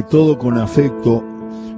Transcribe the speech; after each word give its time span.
todo 0.00 0.38
con 0.38 0.56
afecto. 0.56 1.22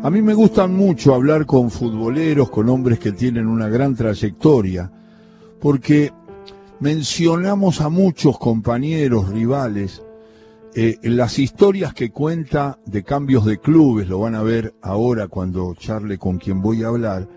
A 0.04 0.08
mí 0.08 0.22
me 0.22 0.34
gustan 0.34 0.72
mucho 0.72 1.16
hablar 1.16 1.46
con 1.46 1.68
futboleros, 1.68 2.48
con 2.48 2.68
hombres 2.68 3.00
que 3.00 3.10
tienen 3.10 3.48
una 3.48 3.68
gran 3.68 3.96
trayectoria, 3.96 4.88
porque 5.60 6.12
mencionamos 6.78 7.80
a 7.80 7.88
muchos 7.88 8.38
compañeros, 8.38 9.30
rivales, 9.30 10.00
eh, 10.76 10.96
las 11.02 11.40
historias 11.40 11.92
que 11.92 12.12
cuenta 12.12 12.78
de 12.86 13.02
cambios 13.02 13.44
de 13.46 13.58
clubes, 13.58 14.08
lo 14.08 14.20
van 14.20 14.36
a 14.36 14.44
ver 14.44 14.76
ahora 14.80 15.26
cuando 15.26 15.74
charle 15.74 16.16
con 16.16 16.38
quien 16.38 16.62
voy 16.62 16.84
a 16.84 16.88
hablar, 16.88 17.28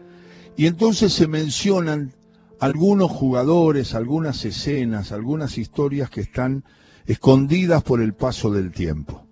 y 0.56 0.68
entonces 0.68 1.12
se 1.12 1.28
mencionan 1.28 2.14
algunos 2.60 3.10
jugadores, 3.10 3.96
algunas 3.96 4.46
escenas, 4.46 5.12
algunas 5.12 5.58
historias 5.58 6.12
que 6.12 6.22
están 6.22 6.64
escondidas 7.08 7.82
por 7.82 8.00
el 8.00 8.14
paso 8.14 8.52
del 8.52 8.72
tiempo. 8.72 9.27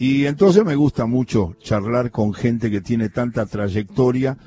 Y 0.00 0.24
entonces 0.24 0.64
me 0.64 0.76
gusta 0.76 1.04
mucho 1.04 1.56
charlar 1.60 2.10
con 2.10 2.32
gente 2.32 2.70
que 2.70 2.80
tiene 2.80 3.10
tanta 3.10 3.44
trayectoria 3.44 4.38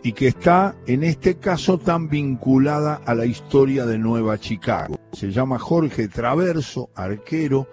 y 0.00 0.12
que 0.12 0.28
está, 0.28 0.76
en 0.86 1.02
este 1.02 1.38
caso, 1.38 1.76
tan 1.76 2.08
vinculada 2.08 3.00
a 3.04 3.12
la 3.16 3.26
historia 3.26 3.84
de 3.84 3.98
Nueva 3.98 4.38
Chicago. 4.38 4.94
Se 5.12 5.32
llama 5.32 5.58
Jorge 5.58 6.06
Traverso, 6.06 6.90
arquero. 6.94 7.66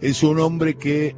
Es 0.00 0.22
un 0.22 0.40
hombre 0.40 0.76
que 0.76 1.14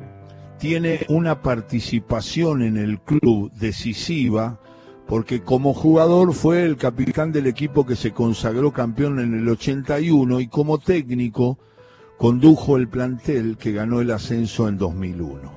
tiene 0.58 1.06
una 1.10 1.40
participación 1.42 2.62
en 2.62 2.76
el 2.76 2.98
club 2.98 3.52
decisiva, 3.52 4.58
porque 5.06 5.42
como 5.42 5.74
jugador 5.74 6.34
fue 6.34 6.64
el 6.64 6.76
capitán 6.76 7.30
del 7.30 7.46
equipo 7.46 7.86
que 7.86 7.94
se 7.94 8.10
consagró 8.10 8.72
campeón 8.72 9.20
en 9.20 9.32
el 9.32 9.48
81 9.48 10.40
y 10.40 10.48
como 10.48 10.78
técnico 10.78 11.56
condujo 12.16 12.76
el 12.76 12.88
plantel 12.88 13.56
que 13.58 13.72
ganó 13.72 14.00
el 14.00 14.10
ascenso 14.10 14.68
en 14.68 14.78
2001. 14.78 15.52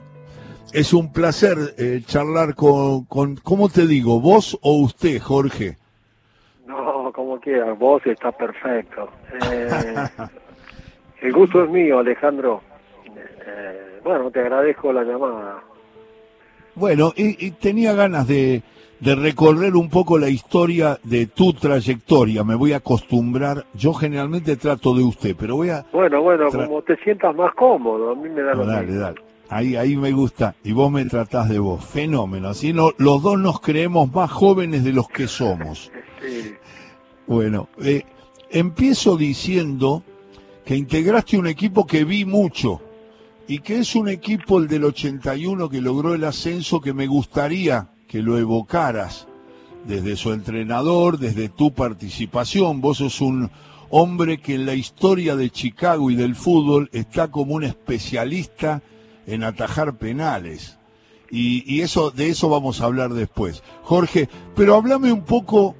Es 0.73 0.93
un 0.93 1.11
placer 1.11 1.57
eh, 1.77 2.01
charlar 2.05 2.53
con, 2.55 3.05
con, 3.05 3.35
¿cómo 3.37 3.69
te 3.69 3.87
digo? 3.87 4.19
¿Vos 4.19 4.57
o 4.61 4.81
usted, 4.81 5.19
Jorge? 5.19 5.77
No, 6.67 7.11
como 7.13 7.39
quieras, 7.39 7.77
vos 7.77 8.05
está 8.05 8.31
perfecto. 8.31 9.09
Eh, 9.41 9.95
el 11.21 11.33
gusto 11.33 11.63
es 11.63 11.69
mío, 11.71 11.99
Alejandro. 11.99 12.61
Eh, 13.05 13.99
bueno, 14.03 14.29
te 14.29 14.41
agradezco 14.41 14.93
la 14.93 15.03
llamada. 15.03 15.63
Bueno, 16.75 17.11
y 17.17 17.51
tenía 17.51 17.93
ganas 17.93 18.25
de, 18.27 18.61
de 18.99 19.15
recorrer 19.15 19.75
un 19.75 19.89
poco 19.89 20.17
la 20.17 20.29
historia 20.29 20.99
de 21.03 21.27
tu 21.27 21.53
trayectoria. 21.53 22.43
Me 22.43 22.55
voy 22.55 22.73
a 22.73 22.77
acostumbrar, 22.77 23.65
yo 23.73 23.93
generalmente 23.93 24.57
trato 24.57 24.93
de 24.93 25.03
usted, 25.03 25.35
pero 25.37 25.55
voy 25.55 25.69
a... 25.69 25.85
Bueno, 25.93 26.21
bueno, 26.21 26.49
como 26.51 26.81
te 26.81 26.97
sientas 26.97 27.35
más 27.35 27.53
cómodo, 27.55 28.11
a 28.11 28.15
mí 28.15 28.29
me 28.29 28.41
da 28.41 28.53
no, 28.53 28.65
Dale, 28.65 28.95
dale. 28.95 29.21
Ahí, 29.49 29.75
ahí 29.75 29.95
me 29.95 30.11
gusta. 30.11 30.53
Y 30.63 30.73
vos 30.73 30.91
me 30.91 31.05
tratás 31.05 31.49
de 31.49 31.57
vos. 31.57 31.83
Fenómeno. 31.83 32.49
Así 32.49 32.71
no, 32.71 32.91
los 32.97 33.23
dos 33.23 33.39
nos 33.39 33.59
creemos 33.61 34.13
más 34.13 34.29
jóvenes 34.31 34.83
de 34.83 34.93
los 34.93 35.07
que 35.07 35.27
somos. 35.27 35.91
sí. 36.21 36.53
Bueno, 37.25 37.67
eh, 37.81 38.03
empiezo 38.51 39.17
diciendo 39.17 40.03
que 40.65 40.75
integraste 40.75 41.37
un 41.37 41.47
equipo 41.47 41.87
que 41.87 42.03
vi 42.03 42.25
mucho 42.25 42.81
y 43.47 43.59
que 43.59 43.79
es 43.79 43.95
un 43.95 44.07
equipo, 44.07 44.59
el 44.59 44.67
del 44.67 44.83
81, 44.83 45.69
que 45.69 45.81
logró 45.81 46.13
el 46.13 46.23
ascenso 46.23 46.79
que 46.79 46.93
me 46.93 47.07
gustaría 47.07 47.89
que 48.09 48.21
lo 48.23 48.37
evocaras 48.37 49.27
desde 49.85 50.17
su 50.17 50.33
entrenador, 50.33 51.19
desde 51.19 51.47
tu 51.47 51.71
participación. 51.73 52.81
Vos 52.81 52.97
sos 52.97 53.21
un 53.21 53.51
hombre 53.91 54.41
que 54.41 54.55
en 54.55 54.65
la 54.65 54.73
historia 54.73 55.35
de 55.35 55.51
Chicago 55.51 56.11
y 56.11 56.15
del 56.15 56.35
fútbol 56.35 56.89
está 56.91 57.29
como 57.29 57.53
un 57.53 57.63
especialista 57.63 58.81
en 59.27 59.43
atajar 59.43 59.97
penales. 59.97 60.77
Y, 61.31 61.81
eso, 61.81 62.09
de 62.09 62.29
eso 62.29 62.49
vamos 62.49 62.81
a 62.81 62.85
hablar 62.85 63.13
después. 63.13 63.63
Jorge, 63.83 64.27
pero 64.55 64.75
háblame 64.75 65.13
un 65.13 65.23
poco, 65.23 65.75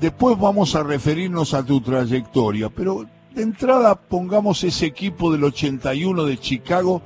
después 0.00 0.38
vamos 0.38 0.74
a 0.74 0.82
referirnos 0.82 1.52
a 1.52 1.62
tu 1.62 1.82
trayectoria, 1.82 2.70
pero 2.70 3.04
de 3.34 3.42
entrada 3.42 3.96
pongamos 3.96 4.64
ese 4.64 4.86
equipo 4.86 5.30
del 5.30 5.44
81 5.44 6.24
de 6.24 6.38
Chicago 6.38 7.02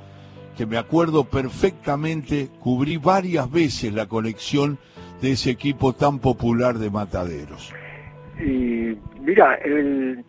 que 0.59 0.65
me 0.65 0.77
acuerdo 0.77 1.23
perfectamente, 1.23 2.49
cubrí 2.59 2.97
varias 2.97 3.49
veces 3.49 3.93
la 3.93 4.07
colección 4.07 4.77
de 5.21 5.31
ese 5.31 5.51
equipo 5.51 5.93
tan 5.93 6.19
popular 6.19 6.77
de 6.77 6.89
Mataderos. 6.89 7.73
Y 8.41 8.93
mira, 9.21 9.55
el, 9.63 10.21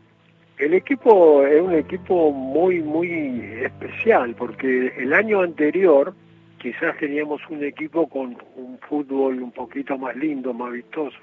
el 0.56 0.74
equipo 0.74 1.44
es 1.44 1.60
un 1.60 1.74
equipo 1.74 2.30
muy, 2.30 2.80
muy 2.80 3.40
especial, 3.64 4.36
porque 4.38 4.92
el 4.98 5.12
año 5.14 5.40
anterior 5.40 6.14
quizás 6.62 6.96
teníamos 7.00 7.40
un 7.50 7.64
equipo 7.64 8.08
con 8.08 8.36
un 8.54 8.78
fútbol 8.88 9.42
un 9.42 9.50
poquito 9.50 9.98
más 9.98 10.14
lindo, 10.14 10.54
más 10.54 10.72
vistoso. 10.72 11.18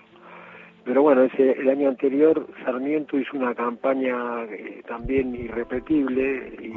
Pero 0.83 1.01
bueno, 1.01 1.23
ese, 1.23 1.53
el 1.53 1.69
año 1.69 1.87
anterior 1.87 2.45
Sarmiento 2.65 3.17
hizo 3.17 3.37
una 3.37 3.55
campaña 3.55 4.43
eh, 4.51 4.83
también 4.85 5.33
irrepetible 5.33 6.57
y, 6.61 6.73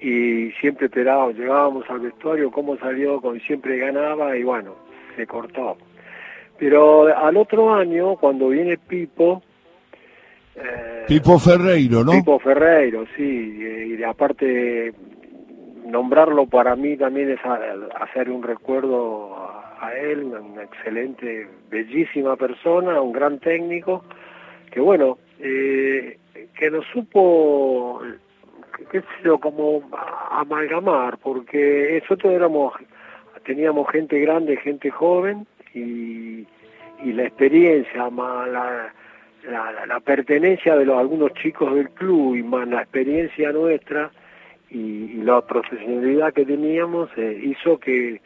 y 0.00 0.50
siempre 0.60 0.86
esperábamos, 0.86 1.36
llegábamos 1.36 1.88
al 1.88 2.00
vestuario, 2.00 2.50
cómo 2.50 2.76
salió, 2.76 3.20
con 3.20 3.40
siempre 3.40 3.78
ganaba 3.78 4.36
y 4.36 4.42
bueno, 4.42 4.74
se 5.16 5.26
cortó. 5.26 5.76
Pero 6.58 7.06
al 7.16 7.36
otro 7.36 7.74
año, 7.74 8.16
cuando 8.16 8.48
viene 8.48 8.78
Pipo... 8.78 9.42
Eh, 10.54 11.04
Pipo 11.06 11.38
Ferreiro, 11.38 12.02
¿no? 12.02 12.12
Pipo 12.12 12.38
Ferreiro, 12.38 13.04
sí, 13.16 13.94
y, 13.98 14.02
aparte 14.02 14.92
nombrarlo 15.84 16.46
para 16.46 16.74
mí 16.74 16.96
también 16.96 17.30
es 17.30 17.40
hacer 18.00 18.30
un 18.30 18.42
recuerdo 18.42 19.36
a, 19.80 19.92
él, 19.94 20.24
una, 20.24 20.62
excelente, 20.62 21.46
bellísima 21.70 22.36
persona, 22.36 23.00
un 23.00 23.12
gran 23.12 23.38
técnico, 23.38 24.02
que 24.70 24.80
bueno, 24.80 25.18
eh, 25.38 26.18
que 26.58 26.70
nos 26.70 26.86
supo 26.86 28.00
qué 28.90 29.00
sé 29.00 29.06
yo, 29.24 29.38
como 29.38 29.82
amalgamar, 30.30 31.18
porque 31.18 32.00
nosotros 32.02 32.32
éramos, 32.32 32.74
teníamos 33.44 33.90
gente 33.90 34.18
grande, 34.20 34.56
gente 34.56 34.90
joven, 34.90 35.46
y, 35.74 36.46
y 37.02 37.12
la 37.12 37.24
experiencia, 37.24 38.08
más 38.10 38.48
la, 38.48 38.92
la, 39.86 40.00
pertenencia 40.00 40.76
de 40.76 40.86
los, 40.86 40.98
algunos 40.98 41.32
chicos 41.34 41.74
del 41.74 41.90
club, 41.90 42.36
y 42.36 42.42
más 42.42 42.68
la 42.68 42.82
experiencia 42.82 43.52
nuestra, 43.52 44.10
y, 44.70 45.22
la 45.22 45.40
profesionalidad 45.40 46.32
que 46.32 46.44
teníamos, 46.44 47.10
eh, 47.16 47.40
hizo 47.42 47.78
que, 47.78 48.20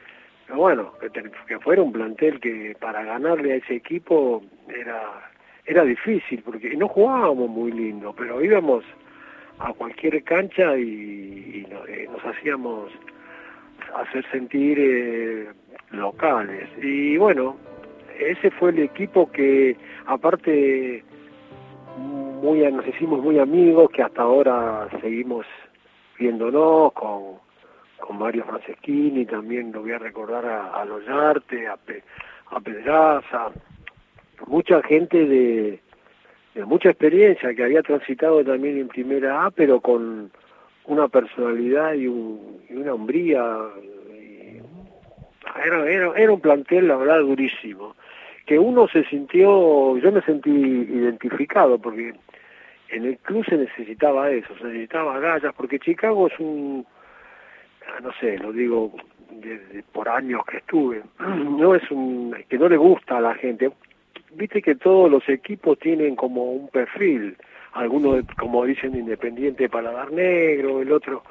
bueno, 0.55 0.93
que, 1.01 1.31
que 1.47 1.59
fuera 1.61 1.83
un 1.83 1.93
plantel 1.93 2.41
que 2.41 2.77
para 2.79 3.05
ganarle 3.05 3.53
a 3.53 3.57
ese 3.57 3.77
equipo 3.77 4.43
era 4.69 5.31
era 5.71 5.85
difícil, 5.85 6.43
porque 6.43 6.77
no 6.77 6.89
jugábamos 6.89 7.49
muy 7.49 7.71
lindo, 7.71 8.13
pero 8.17 8.43
íbamos 8.43 8.85
a 9.61 9.73
cualquier 9.75 10.23
cancha 10.25 10.77
y, 10.77 11.67
eh, 11.89 12.09
nos 12.11 12.25
hacíamos 12.25 12.91
hacer 13.95 14.25
sentir 14.31 14.79
eh, 14.79 15.49
locales. 15.91 16.69
Y 16.83 17.17
bueno, 17.17 17.57
ese 18.19 18.51
fue 18.51 18.71
el 18.71 18.81
equipo 18.81 19.31
que 19.31 19.77
aparte 20.07 21.05
muy 21.97 22.61
nos 22.73 22.87
hicimos 22.87 23.23
muy 23.23 23.39
amigos, 23.39 23.91
que 23.91 24.03
hasta 24.03 24.23
ahora 24.23 24.89
seguimos 25.03 25.45
viéndonos 26.19 26.93
con, 26.95 27.39
con 27.99 28.19
Mario 28.19 28.45
Franceschini, 28.45 29.27
también 29.27 29.73
lo 29.73 29.83
voy 29.83 29.93
a 29.93 29.99
recordar 29.99 30.47
a, 30.47 30.81
a 30.81 30.85
Loyarte, 30.85 31.67
a, 31.67 31.77
a 32.51 32.61
Pedraza, 32.61 33.51
mucha 34.47 34.83
gente 34.83 35.27
de, 35.27 35.81
mucha 36.67 36.91
experiencia, 36.91 37.55
que 37.55 37.65
había 37.65 37.83
transitado 37.83 38.45
también 38.45 38.79
en 38.79 38.89
primera 38.89 39.47
A, 39.47 39.51
pero 39.51 39.81
con 39.81 40.31
una 40.87 41.09
personalidad 41.09 41.95
y, 41.95 42.07
una 42.07 42.95
hombría. 42.95 43.43
era, 45.65 45.91
era, 45.91 46.13
era 46.17 46.33
un 46.33 46.41
plantel, 46.41 46.89
la 46.89 46.97
verdad, 46.97 47.21
durísimo. 47.21 47.97
Que 48.47 48.59
uno 48.59 48.89
se 48.89 49.05
sintió, 49.05 49.97
yo 49.99 50.13
me 50.13 50.23
sentí 50.23 50.51
identificado, 50.51 51.79
porque 51.79 52.15
en 52.91 53.05
el 53.05 53.19
club 53.19 53.45
se 53.47 53.57
necesitaba 53.57 54.31
eso, 54.31 54.57
se 54.59 54.65
necesitaba 54.65 55.21
gallas, 55.21 55.55
porque 55.57 55.79
Chicago 55.79 56.27
es 56.27 56.39
un, 56.41 56.85
no 58.03 58.13
sé, 58.21 58.39
lo 58.39 58.53
digo 58.53 58.93
por 59.93 60.09
años 60.09 60.43
que 60.45 60.59
estuve, 60.59 61.03
no 61.19 61.75
es 61.75 61.89
un, 61.91 62.37
que 62.49 62.59
no 62.59 62.69
le 62.69 62.77
gusta 62.77 63.19
a 63.19 63.21
la 63.21 63.35
gente, 63.35 63.71
viste 64.33 64.63
que 64.63 64.75
todos 64.75 65.11
los 65.11 65.29
equipos 65.29 65.79
tienen 65.79 66.17
como 66.17 66.53
un 66.53 66.69
perfil, 66.69 67.37
algunos 67.73 68.25
como 68.39 68.65
dicen 68.65 68.95
independiente 68.95 69.69
para 69.69 69.93
dar 69.93 70.13
negro, 70.13 70.83
el 70.83 70.93
otro, 70.93 71.23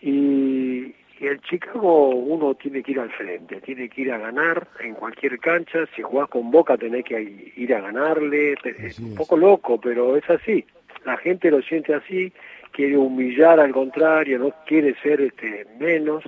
y, 0.00 0.94
el 1.20 1.40
Chicago 1.40 2.10
uno 2.10 2.54
tiene 2.54 2.80
que 2.80 2.92
ir 2.92 3.00
al 3.00 3.10
frente, 3.10 3.60
tiene 3.62 3.88
que 3.88 4.02
ir 4.02 4.12
a 4.12 4.18
ganar 4.18 4.68
en 4.78 4.94
cualquier 4.94 5.40
cancha, 5.40 5.80
si 5.96 6.00
jugás 6.00 6.28
con 6.28 6.52
Boca 6.52 6.76
tenés 6.76 7.04
que 7.04 7.50
ir 7.56 7.74
a 7.74 7.80
ganarle, 7.80 8.54
es 8.62 9.00
un 9.00 9.16
poco 9.16 9.36
loco, 9.36 9.80
pero 9.80 10.16
es 10.16 10.30
así, 10.30 10.64
la 11.04 11.16
gente 11.16 11.50
lo 11.50 11.60
siente 11.60 11.92
así, 11.92 12.32
quiere 12.70 12.96
humillar 12.96 13.58
al 13.58 13.72
contrario, 13.72 14.38
no 14.38 14.52
quiere 14.64 14.94
ser 15.02 15.20
este 15.20 15.66
menos, 15.80 16.22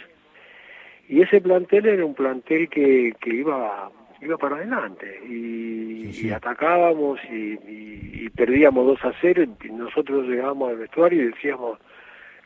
y 1.09 1.23
ese 1.23 1.41
plantel 1.41 1.87
era 1.87 2.05
un 2.05 2.15
plantel 2.15 2.69
que, 2.69 3.15
que 3.21 3.31
iba 3.31 3.93
iba 4.23 4.37
para 4.37 4.57
adelante. 4.57 5.21
Y, 5.29 6.31
atacábamos 6.31 7.21
y, 7.31 8.29
perdíamos 8.31 8.87
2 8.87 9.05
a 9.05 9.13
0 9.21 9.45
y 9.65 9.69
nosotros 9.71 10.27
llegábamos 10.27 10.71
al 10.71 10.79
vestuario 10.79 11.23
y 11.23 11.27
decíamos 11.29 11.79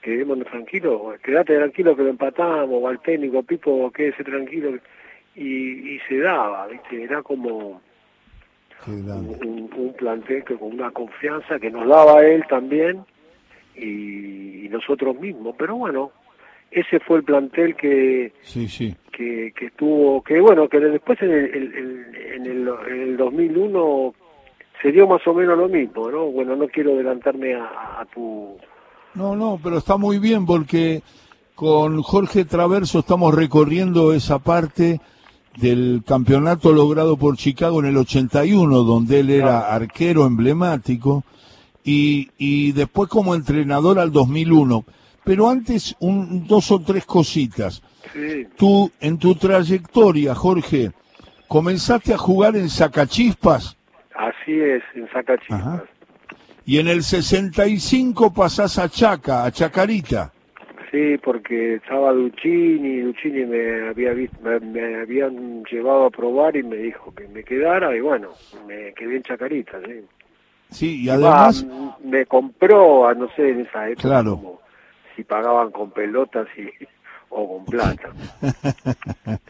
quedémonos 0.02 0.46
tranquilos, 0.48 1.18
quédate 1.22 1.56
tranquilo 1.56 1.96
que 1.96 2.02
lo 2.02 2.10
empatamos, 2.10 2.82
o 2.82 2.88
al 2.88 3.00
técnico, 3.00 3.42
Pipo, 3.42 3.90
quédese 3.90 4.22
tranquilo 4.22 4.78
y, 5.34 5.94
y 5.94 5.98
se 6.06 6.18
daba, 6.18 6.66
¿viste? 6.66 7.02
era 7.02 7.22
como 7.22 7.80
un, 8.86 9.70
un, 9.74 9.94
plantel 9.94 10.44
que 10.44 10.56
con 10.56 10.74
una 10.74 10.90
confianza 10.90 11.58
que 11.58 11.70
nos 11.70 11.88
daba 11.88 12.24
él 12.24 12.44
también 12.48 13.04
y, 13.76 14.68
nosotros 14.70 15.18
mismos, 15.20 15.54
pero 15.56 15.76
bueno, 15.76 16.10
ese 16.70 16.98
fue 16.98 17.18
el 17.18 17.24
plantel 17.24 17.76
que 17.76 18.32
sí, 18.42 18.66
sí. 18.66 18.94
Que, 19.16 19.52
que 19.58 19.70
tuvo 19.70 20.22
que 20.22 20.40
bueno 20.40 20.68
que 20.68 20.80
después 20.80 21.20
en 21.22 21.30
el, 21.30 21.54
en 21.54 22.46
el, 22.46 22.68
en 22.88 23.02
el 23.02 23.16
2001 23.16 24.14
se 24.82 24.92
dio 24.92 25.06
más 25.06 25.26
o 25.26 25.34
menos 25.34 25.56
lo 25.56 25.68
mismo 25.68 26.10
no 26.10 26.26
bueno 26.26 26.56
no 26.56 26.66
quiero 26.68 26.94
adelantarme 26.94 27.54
a, 27.54 28.04
tu 28.12 28.56
no 29.14 29.36
no 29.36 29.58
pero 29.62 29.78
está 29.78 29.96
muy 29.96 30.18
bien 30.18 30.46
porque 30.46 31.02
con 31.54 32.02
Jorge 32.02 32.44
Traverso 32.44 33.00
estamos 33.00 33.34
recorriendo 33.34 34.12
esa 34.12 34.40
parte 34.40 35.00
del 35.56 36.02
campeonato 36.04 36.72
logrado 36.72 37.16
por 37.16 37.36
Chicago 37.36 37.78
en 37.80 37.86
el 37.86 37.96
81 37.96 38.82
donde 38.82 39.20
él 39.20 39.30
era 39.30 39.72
arquero 39.72 40.26
emblemático 40.26 41.22
y, 41.84 42.30
y 42.38 42.72
después 42.72 43.08
como 43.08 43.34
entrenador 43.34 44.00
al 44.00 44.10
2001 44.10 44.84
pero 45.24 45.48
antes, 45.48 45.96
un, 46.00 46.46
dos 46.46 46.70
o 46.70 46.80
tres 46.80 47.06
cositas. 47.06 47.82
Sí. 48.12 48.46
Tú, 48.56 48.90
en 49.00 49.18
tu 49.18 49.34
trayectoria, 49.34 50.34
Jorge, 50.34 50.92
comenzaste 51.48 52.12
a 52.12 52.18
jugar 52.18 52.56
en 52.56 52.68
Sacachispas. 52.68 53.76
Así 54.14 54.60
es, 54.60 54.82
en 54.94 55.10
Sacachispas. 55.10 55.82
Y 56.66 56.78
en 56.78 56.88
el 56.88 57.02
65 57.02 58.32
pasás 58.32 58.78
a 58.78 58.88
Chaca, 58.88 59.44
a 59.44 59.50
Chacarita. 59.50 60.32
Sí, 60.90 61.18
porque 61.24 61.76
estaba 61.76 62.12
Duchini, 62.12 63.00
Duchini 63.00 63.44
me 63.46 63.88
había 63.88 64.12
visto, 64.12 64.38
me, 64.42 65.00
habían 65.00 65.64
llevado 65.64 66.06
a 66.06 66.10
probar 66.10 66.56
y 66.56 66.62
me 66.62 66.76
dijo 66.76 67.12
que 67.14 67.26
me 67.26 67.42
quedara 67.42 67.96
y 67.96 68.00
bueno, 68.00 68.28
me 68.68 68.92
quedé 68.94 69.16
en 69.16 69.22
Chacarita, 69.24 69.80
sí. 69.84 70.04
Sí, 70.70 71.04
y 71.04 71.08
además... 71.08 71.66
me 72.02 72.24
compró, 72.26 73.12
no 73.14 73.28
sé, 73.34 73.50
en 73.50 73.60
esa 73.62 73.88
época, 73.88 74.08
claro 74.08 74.60
si 75.14 75.24
pagaban 75.24 75.70
con 75.70 75.90
pelotas 75.90 76.46
y, 76.56 76.68
o 77.30 77.48
con 77.48 77.64
plata. 77.64 78.10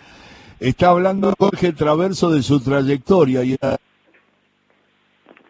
Está 0.61 0.91
hablando 0.91 1.35
Jorge 1.39 1.73
Traverso 1.73 2.31
de 2.31 2.43
su 2.43 2.63
trayectoria. 2.63 3.43
Y... 3.45 3.57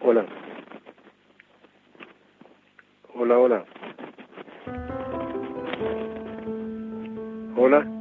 Hola. 0.00 0.26
Hola, 3.14 3.38
hola. 3.38 3.64
Hola. 7.56 7.78
Hola. 7.78 7.93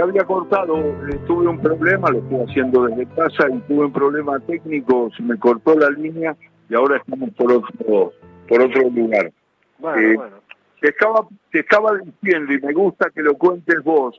Se 0.00 0.04
había 0.04 0.24
cortado, 0.24 0.78
eh, 0.78 1.20
tuve 1.26 1.46
un 1.46 1.60
problema, 1.60 2.10
lo 2.10 2.20
estoy 2.20 2.40
haciendo 2.48 2.86
desde 2.86 3.06
casa 3.14 3.48
y 3.52 3.58
tuve 3.68 3.84
un 3.84 3.92
problema 3.92 4.40
técnico, 4.40 5.10
se 5.14 5.22
me 5.22 5.38
cortó 5.38 5.78
la 5.78 5.90
línea 5.90 6.34
y 6.70 6.74
ahora 6.74 6.96
estamos 6.96 7.28
por 7.34 7.52
otro, 7.52 8.12
por 8.48 8.62
otro 8.62 8.88
lugar. 8.88 9.30
Bueno, 9.78 10.00
eh, 10.00 10.14
bueno. 10.16 10.36
Te 10.80 10.88
estaba, 10.88 11.28
te 11.52 11.60
estaba 11.60 11.98
diciendo, 11.98 12.50
y 12.54 12.60
me 12.60 12.72
gusta 12.72 13.10
que 13.14 13.20
lo 13.20 13.34
cuentes 13.34 13.84
vos, 13.84 14.18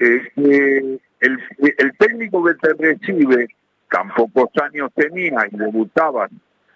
eh, 0.00 0.22
que 0.34 0.98
el, 1.20 1.38
el 1.78 1.96
técnico 1.98 2.44
que 2.44 2.54
te 2.54 2.72
recibe 2.74 3.46
tan 3.88 4.08
pocos 4.08 4.50
años 4.60 4.90
tenía 4.96 5.46
y 5.52 5.56
debutabas 5.56 6.32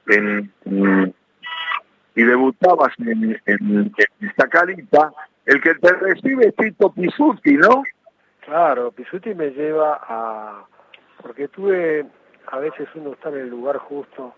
en, 0.06 0.52
y 2.14 2.22
debutabas 2.22 2.92
en, 3.00 3.36
en, 3.46 3.92
en 3.96 4.32
Zacarita, 4.36 5.12
el 5.46 5.60
que 5.60 5.74
te 5.74 5.92
recibe 5.94 6.46
es 6.46 6.54
Tito 6.54 6.92
Pisuti, 6.92 7.54
¿no? 7.54 7.82
Claro, 8.40 8.90
Pisuti 8.90 9.34
me 9.34 9.50
lleva 9.50 10.00
a... 10.02 10.64
porque 11.22 11.48
tuve, 11.48 12.06
a 12.46 12.58
veces 12.58 12.88
uno 12.94 13.12
está 13.12 13.28
en 13.28 13.38
el 13.38 13.48
lugar 13.48 13.78
justo, 13.78 14.34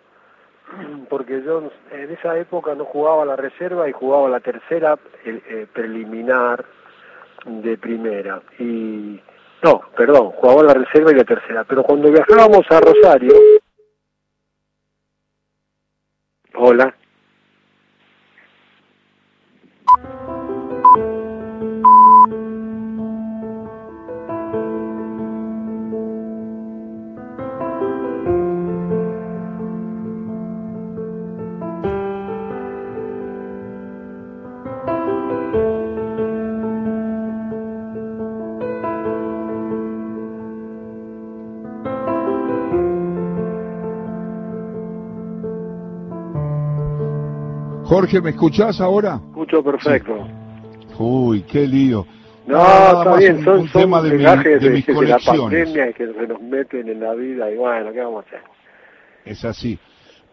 porque 1.09 1.43
yo 1.43 1.71
en 1.91 2.11
esa 2.11 2.37
época 2.39 2.75
no 2.75 2.85
jugaba 2.85 3.25
la 3.25 3.37
reserva 3.37 3.89
y 3.89 3.93
jugaba 3.93 4.29
la 4.29 4.41
tercera 4.41 4.99
eh, 5.25 5.67
preliminar 5.73 6.65
de 7.45 7.79
primera. 7.79 8.43
Y 8.59 9.21
no, 9.63 9.81
perdón, 9.97 10.31
jugaba 10.33 10.65
la 10.65 10.75
reserva 10.75 11.13
y 11.13 11.17
la 11.17 11.25
tercera. 11.25 11.65
Pero 11.65 11.83
cuando 11.83 12.11
viajábamos 12.11 12.67
a 12.71 12.81
Rosario... 12.81 13.35
Hola. 16.55 16.95
Jorge, 47.93 48.23
¿me 48.23 48.31
escuchás 48.31 48.81
ahora? 48.81 49.21
Escucho 49.29 49.63
perfecto. 49.63 50.27
Uy, 50.99 51.43
qué 51.43 51.67
lío. 51.67 52.07
No, 52.47 52.57
está 52.59 53.17
bien, 53.17 53.45
son, 53.45 53.69
son 53.69 53.83
tema 53.83 54.01
de, 54.01 54.17
de, 54.17 54.19
la 54.19 55.19
pandemia 55.19 55.93
que 55.93 56.07
se 56.07 56.27
nos 56.27 56.41
meten 56.41 56.89
en 56.89 57.01
la 57.01 57.13
vida 57.13 57.51
y 57.51 57.57
bueno, 57.59 57.93
¿qué 57.93 58.01
vamos 58.01 58.25
a 58.25 58.29
hacer? 58.29 58.41
Es 59.27 59.45
así. 59.45 59.79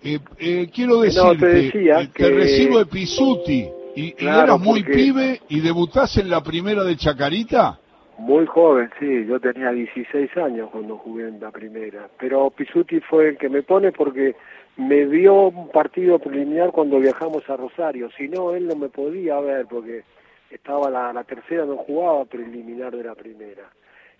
Eh, 0.01 0.19
eh, 0.37 0.69
quiero 0.73 1.01
decir 1.01 1.21
no, 1.21 1.35
te, 1.35 1.67
eh, 1.67 2.09
que... 2.13 2.29
recibo 2.29 2.79
de 2.79 2.85
Pisuti 2.85 3.67
y, 3.93 4.13
claro, 4.13 4.53
eras 4.53 4.59
muy 4.61 4.81
pibe 4.81 5.41
y 5.49 5.59
debutás 5.59 6.15
en 6.15 6.29
la 6.29 6.41
primera 6.41 6.85
de 6.85 6.95
Chacarita. 6.95 7.77
Muy 8.19 8.45
joven, 8.45 8.89
sí, 8.99 9.25
yo 9.27 9.37
tenía 9.41 9.71
16 9.71 10.37
años 10.37 10.69
cuando 10.71 10.97
jugué 10.97 11.27
en 11.27 11.41
la 11.41 11.51
primera, 11.51 12.07
pero 12.17 12.49
Pisuti 12.51 13.01
fue 13.01 13.29
el 13.29 13.37
que 13.37 13.49
me 13.49 13.63
pone 13.63 13.91
porque 13.91 14.35
me 14.77 15.05
dio 15.05 15.47
un 15.47 15.69
partido 15.69 16.19
preliminar 16.19 16.71
cuando 16.71 16.99
viajamos 16.99 17.49
a 17.49 17.57
Rosario, 17.57 18.09
si 18.11 18.27
no 18.27 18.55
él 18.55 18.67
no 18.67 18.75
me 18.75 18.89
podía 18.89 19.39
ver 19.39 19.65
porque 19.65 20.03
estaba 20.49 20.89
la, 20.89 21.13
la 21.13 21.23
tercera, 21.23 21.65
no 21.65 21.77
jugaba 21.77 22.25
preliminar 22.25 22.95
de 22.95 23.03
la 23.03 23.15
primera. 23.15 23.69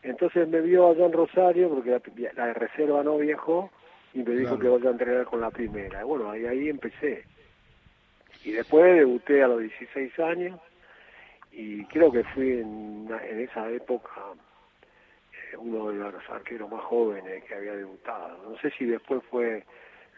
Entonces 0.03 0.47
me 0.47 0.61
vio 0.61 0.89
allá 0.89 1.05
en 1.05 1.13
Rosario 1.13 1.69
porque 1.69 1.91
la, 1.91 2.01
la 2.35 2.53
reserva 2.53 3.03
no 3.03 3.17
viajó 3.17 3.69
y 4.13 4.19
me 4.19 4.35
dijo 4.35 4.57
que 4.57 4.67
vaya 4.67 4.89
a 4.89 4.91
entrenar 4.91 5.25
con 5.25 5.41
la 5.41 5.51
primera. 5.51 6.03
bueno, 6.03 6.31
ahí, 6.31 6.45
ahí 6.45 6.69
empecé. 6.69 7.23
Y 8.43 8.51
después 8.51 8.95
debuté 8.95 9.43
a 9.43 9.47
los 9.47 9.59
16 9.59 10.19
años 10.19 10.59
y 11.51 11.83
creo 11.85 12.11
que 12.11 12.23
fui 12.23 12.59
en, 12.59 13.07
en 13.29 13.39
esa 13.41 13.69
época 13.69 14.11
eh, 15.33 15.57
uno 15.57 15.89
de 15.89 16.11
los 16.11 16.29
arqueros 16.29 16.69
más 16.71 16.83
jóvenes 16.83 17.43
que 17.43 17.55
había 17.55 17.73
debutado. 17.73 18.37
No 18.49 18.57
sé 18.59 18.71
si 18.77 18.85
después 18.85 19.21
fue 19.29 19.65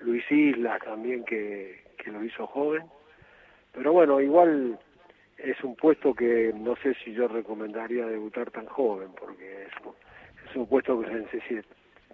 Luis 0.01 0.23
Isla 0.29 0.79
también 0.79 1.23
que, 1.23 1.81
que 1.97 2.11
lo 2.11 2.23
hizo 2.23 2.47
joven, 2.47 2.83
pero 3.73 3.93
bueno, 3.93 4.19
igual 4.19 4.79
es 5.37 5.63
un 5.63 5.75
puesto 5.75 6.13
que 6.13 6.51
no 6.55 6.75
sé 6.77 6.95
si 7.03 7.13
yo 7.13 7.27
recomendaría 7.27 8.05
debutar 8.05 8.51
tan 8.51 8.65
joven, 8.65 9.09
porque 9.17 9.63
es, 9.63 10.55
un 10.55 10.67
puesto 10.67 10.99
que 11.01 11.07
se 11.07 11.63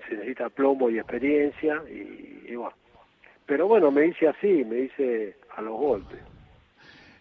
necesita, 0.10 0.50
plomo 0.50 0.89
y 0.89 1.00
experiencia, 1.00 1.82
y, 1.89 2.51
y 2.51 2.56
bueno. 2.56 2.75
Pero 3.46 3.67
bueno, 3.67 3.89
me 3.91 4.01
dice 4.01 4.27
así, 4.27 4.63
me 4.65 4.75
dice 4.75 5.38
a 5.56 5.62
los 5.62 5.74
golpes. 5.74 6.20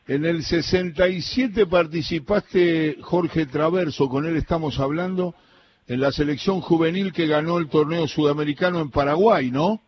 En 0.08 0.24
el 0.24 0.42
67 0.42 1.66
participaste, 1.66 2.96
Jorge 3.00 3.46
Traverso, 3.46 4.08
con 4.08 4.26
él 4.26 4.36
estamos 4.36 4.78
hablando, 4.78 5.34
en 5.88 6.00
la 6.00 6.12
selección 6.12 6.60
juvenil 6.60 7.12
que 7.12 7.26
ganó 7.26 7.58
el 7.58 7.68
torneo 7.68 8.06
sudamericano 8.06 8.80
en 8.80 8.90
Paraguay, 8.90 9.50
¿no? 9.50 9.80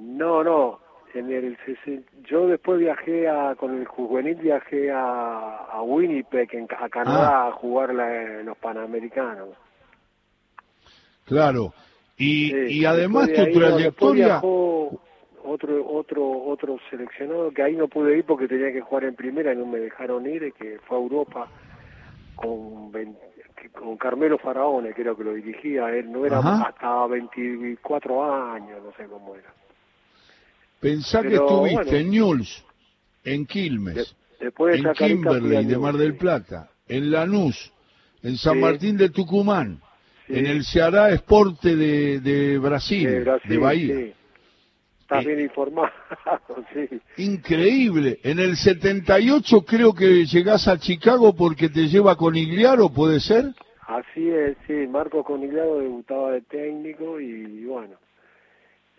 No, 0.00 0.42
no. 0.42 0.80
En 1.12 1.30
el 1.32 1.58
yo 2.22 2.46
después 2.46 2.78
viajé 2.78 3.28
a, 3.28 3.56
con 3.56 3.76
el 3.76 3.84
juvenil 3.84 4.36
viajé 4.36 4.92
a, 4.92 5.80
Winnipeg, 5.82 6.68
a 6.78 6.88
Canadá, 6.88 7.46
ah. 7.46 7.48
a 7.48 7.52
jugar 7.52 7.92
los 8.44 8.56
Panamericanos. 8.58 9.48
Claro. 11.24 11.72
Y, 12.16 12.78
y 12.78 12.84
además 12.84 13.28
tu 13.28 13.58
trayectoria 13.58 14.40
otro 15.44 15.86
otro 15.86 16.44
otro 16.46 16.78
seleccionado 16.90 17.50
que 17.50 17.62
ahí 17.62 17.76
no 17.76 17.88
pude 17.88 18.18
ir 18.18 18.24
porque 18.24 18.48
tenía 18.48 18.72
que 18.72 18.80
jugar 18.80 19.04
en 19.04 19.14
primera 19.14 19.52
y 19.52 19.56
no 19.56 19.66
me 19.66 19.78
dejaron 19.78 20.26
ir 20.26 20.52
que 20.52 20.78
fue 20.86 20.96
a 20.96 21.00
Europa 21.00 21.48
con 22.36 22.92
con 23.72 23.96
Carmelo 23.96 24.38
Faraone 24.38 24.92
creo 24.94 25.16
que 25.16 25.24
lo 25.24 25.34
dirigía 25.34 25.90
él 25.90 26.10
no 26.10 26.24
era 26.26 26.38
hasta 26.38 27.06
24 27.06 28.52
años 28.52 28.82
no 28.82 28.92
sé 28.92 29.04
cómo 29.08 29.34
era 29.34 29.52
pensá 30.80 31.22
que 31.22 31.34
estuviste 31.34 32.00
en 32.00 32.10
Newell's 32.10 32.64
en 33.24 33.46
Quilmes 33.46 34.16
en 34.40 34.92
Kimberley 34.94 35.64
de 35.66 35.78
Mar 35.78 35.96
del 35.96 36.16
Plata 36.16 36.70
en 36.88 37.10
Lanús 37.10 37.72
en 38.22 38.36
San 38.36 38.60
Martín 38.60 38.96
de 38.96 39.10
Tucumán 39.10 39.80
en 40.28 40.46
el 40.46 40.64
Ceará 40.64 41.10
Esporte 41.10 41.74
de, 41.74 42.20
de 42.20 42.58
Brasil, 42.58 43.24
de, 43.44 43.58
Bahía 43.58 44.14
Estás 45.00 45.24
bien 45.24 45.40
informado, 45.40 45.90
sí. 46.72 47.00
Increíble. 47.16 48.20
En 48.22 48.38
el 48.38 48.56
78 48.56 49.62
creo 49.62 49.92
que 49.92 50.24
llegás 50.24 50.68
a 50.68 50.78
Chicago 50.78 51.34
porque 51.34 51.68
te 51.68 51.88
lleva 51.88 52.14
Conigliaro, 52.14 52.90
¿puede 52.90 53.18
ser? 53.18 53.46
Así 53.88 54.30
es, 54.30 54.56
sí. 54.68 54.86
Marco 54.86 55.24
Conigliaro 55.24 55.80
debutaba 55.80 56.30
de 56.30 56.42
técnico 56.42 57.20
y 57.20 57.64
bueno. 57.64 57.96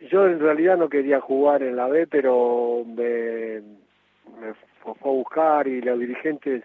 Yo 0.09 0.25
en 0.25 0.39
realidad 0.39 0.77
no 0.77 0.89
quería 0.89 1.19
jugar 1.19 1.61
en 1.61 1.75
la 1.75 1.87
B, 1.87 2.07
pero 2.07 2.83
me, 2.85 3.61
fue 4.81 4.93
a 4.93 5.07
buscar 5.07 5.67
y 5.67 5.79
los 5.81 5.99
dirigentes 5.99 6.63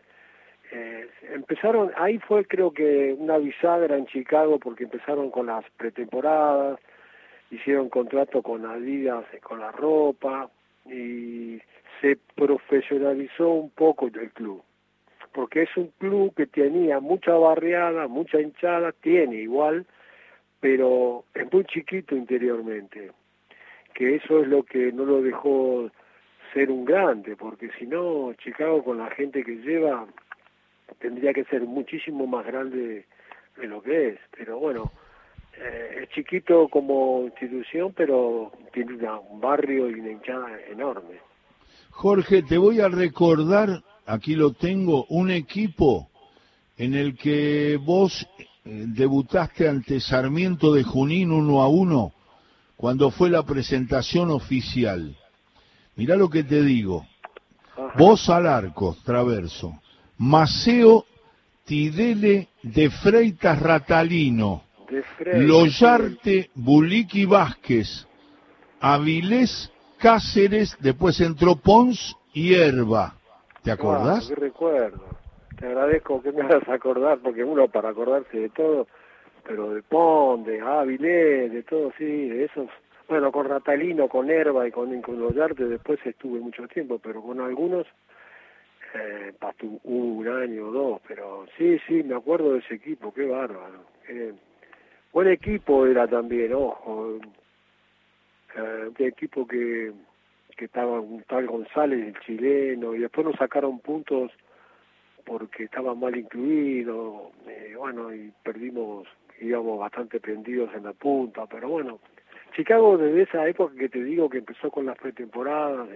eh, 0.72 1.06
empezaron, 1.32 1.92
ahí 1.96 2.18
fue 2.18 2.44
creo 2.46 2.72
que 2.72 3.14
una 3.18 3.36
bisagra 3.36 3.96
en 3.96 4.06
Chicago 4.06 4.58
porque 4.58 4.84
empezaron 4.84 5.30
con 5.30 5.46
las 5.46 5.64
pretemporadas, 5.76 6.80
hicieron 7.50 7.90
contrato 7.90 8.42
con 8.42 8.64
Adidas, 8.64 9.24
con 9.42 9.60
la 9.60 9.70
ropa 9.70 10.50
y 10.86 11.60
se 12.00 12.18
profesionalizó 12.34 13.50
un 13.50 13.70
poco 13.70 14.06
el 14.06 14.30
club. 14.30 14.62
Porque 15.32 15.62
es 15.62 15.76
un 15.76 15.92
club 15.98 16.34
que 16.34 16.46
tenía 16.46 17.00
mucha 17.00 17.32
barriada, 17.32 18.08
mucha 18.08 18.40
hinchada, 18.40 18.92
tiene 18.92 19.36
igual, 19.36 19.84
pero 20.60 21.24
es 21.34 21.52
muy 21.52 21.64
chiquito 21.66 22.16
interiormente. 22.16 23.12
Que 23.96 24.16
eso 24.16 24.42
es 24.42 24.48
lo 24.48 24.62
que 24.62 24.92
no 24.92 25.06
lo 25.06 25.22
dejó 25.22 25.90
ser 26.52 26.70
un 26.70 26.84
grande, 26.84 27.34
porque 27.34 27.70
si 27.78 27.86
no, 27.86 28.34
Chicago 28.34 28.84
con 28.84 28.98
la 28.98 29.10
gente 29.10 29.42
que 29.42 29.56
lleva 29.56 30.06
tendría 31.00 31.32
que 31.32 31.44
ser 31.44 31.62
muchísimo 31.62 32.26
más 32.26 32.44
grande 32.44 33.06
de 33.56 33.66
lo 33.66 33.82
que 33.82 34.08
es. 34.08 34.18
Pero 34.36 34.58
bueno, 34.58 34.92
eh, 35.58 36.02
es 36.02 36.10
chiquito 36.10 36.68
como 36.68 37.22
institución, 37.24 37.94
pero 37.96 38.52
tiene 38.74 38.98
un 39.30 39.40
barrio 39.40 39.88
y 39.88 39.94
una 39.94 40.12
hinchada 40.12 40.60
enorme. 40.70 41.16
Jorge, 41.90 42.42
te 42.42 42.58
voy 42.58 42.80
a 42.80 42.88
recordar, 42.88 43.82
aquí 44.04 44.34
lo 44.34 44.52
tengo, 44.52 45.06
un 45.08 45.30
equipo 45.30 46.10
en 46.76 46.92
el 46.92 47.16
que 47.16 47.78
vos 47.82 48.28
eh, 48.36 48.84
debutaste 48.88 49.66
ante 49.66 50.00
Sarmiento 50.00 50.74
de 50.74 50.84
Junín 50.84 51.32
uno 51.32 51.62
a 51.62 51.68
uno 51.68 52.12
cuando 52.76 53.10
fue 53.10 53.30
la 53.30 53.42
presentación 53.42 54.30
oficial. 54.30 55.16
Mirá 55.96 56.16
lo 56.16 56.28
que 56.28 56.44
te 56.44 56.62
digo. 56.62 57.06
Vos 57.96 58.28
al 58.28 58.46
arco, 58.46 58.96
traverso. 59.04 59.80
Maceo 60.18 61.04
Tidele 61.66 62.48
de 62.62 62.90
Freitas 62.90 63.60
Ratalino. 63.60 64.62
Loyarte, 65.34 66.50
Buliki 66.54 67.26
Vázquez, 67.26 68.06
Avilés, 68.80 69.72
Cáceres, 69.98 70.76
después 70.78 71.20
entró 71.20 71.56
Pons 71.56 72.16
y 72.32 72.54
Herba. 72.54 73.16
¿Te 73.64 73.72
acordás? 73.72 74.28
qué 74.28 74.36
recuerdo. 74.36 75.04
Te 75.58 75.66
agradezco 75.66 76.22
que 76.22 76.30
me 76.30 76.42
hagas 76.42 76.68
acordar, 76.68 77.18
porque 77.18 77.42
uno 77.42 77.66
para 77.66 77.88
acordarse 77.88 78.38
de 78.38 78.48
todo, 78.50 78.86
pero 79.46 79.74
de 79.74 79.82
Pons, 79.82 80.46
de 80.46 80.60
Avilés, 80.60 81.52
de 81.52 81.62
todo, 81.62 81.92
sí, 81.96 82.28
de 82.28 82.44
esos. 82.44 82.68
Bueno, 83.08 83.30
con 83.30 83.48
Ratalino, 83.48 84.08
con 84.08 84.30
Herba 84.30 84.66
y 84.66 84.72
con, 84.72 85.00
con 85.00 85.34
después 85.56 86.00
estuve 86.04 86.40
mucho 86.40 86.66
tiempo, 86.66 86.98
pero 86.98 87.22
con 87.22 87.40
algunos 87.40 87.86
eh, 88.94 89.32
un 89.84 90.28
año 90.28 90.68
o 90.68 90.72
dos, 90.72 91.00
pero 91.06 91.46
sí, 91.56 91.78
sí, 91.86 92.02
me 92.02 92.16
acuerdo 92.16 92.54
de 92.54 92.58
ese 92.60 92.74
equipo, 92.74 93.14
qué 93.14 93.26
bárbaro. 93.26 93.84
Buen 95.12 95.28
equipo 95.28 95.86
era 95.86 96.06
también, 96.08 96.52
ojo. 96.52 97.18
Eh, 98.56 98.90
un 98.98 99.06
equipo 99.06 99.46
que, 99.46 99.92
que 100.56 100.64
estaba 100.64 101.00
un 101.00 101.22
tal 101.24 101.46
González, 101.46 102.06
el 102.06 102.20
chileno, 102.20 102.94
y 102.94 102.98
después 102.98 103.26
nos 103.26 103.36
sacaron 103.36 103.78
puntos 103.80 104.32
porque 105.24 105.64
estaba 105.64 105.94
mal 105.94 106.16
incluido, 106.16 107.32
eh, 107.48 107.74
bueno, 107.76 108.14
y 108.14 108.32
perdimos, 108.42 109.06
íbamos 109.40 109.78
bastante 109.78 110.20
prendidos 110.20 110.70
en 110.74 110.84
la 110.84 110.92
punta, 110.92 111.46
pero 111.46 111.68
bueno, 111.68 112.00
Chicago 112.54 112.96
desde 112.96 113.22
esa 113.22 113.46
época 113.46 113.74
que 113.76 113.88
te 113.88 114.02
digo 114.02 114.30
que 114.30 114.38
empezó 114.38 114.70
con 114.70 114.86
las 114.86 114.96
pretemporadas 114.96 115.88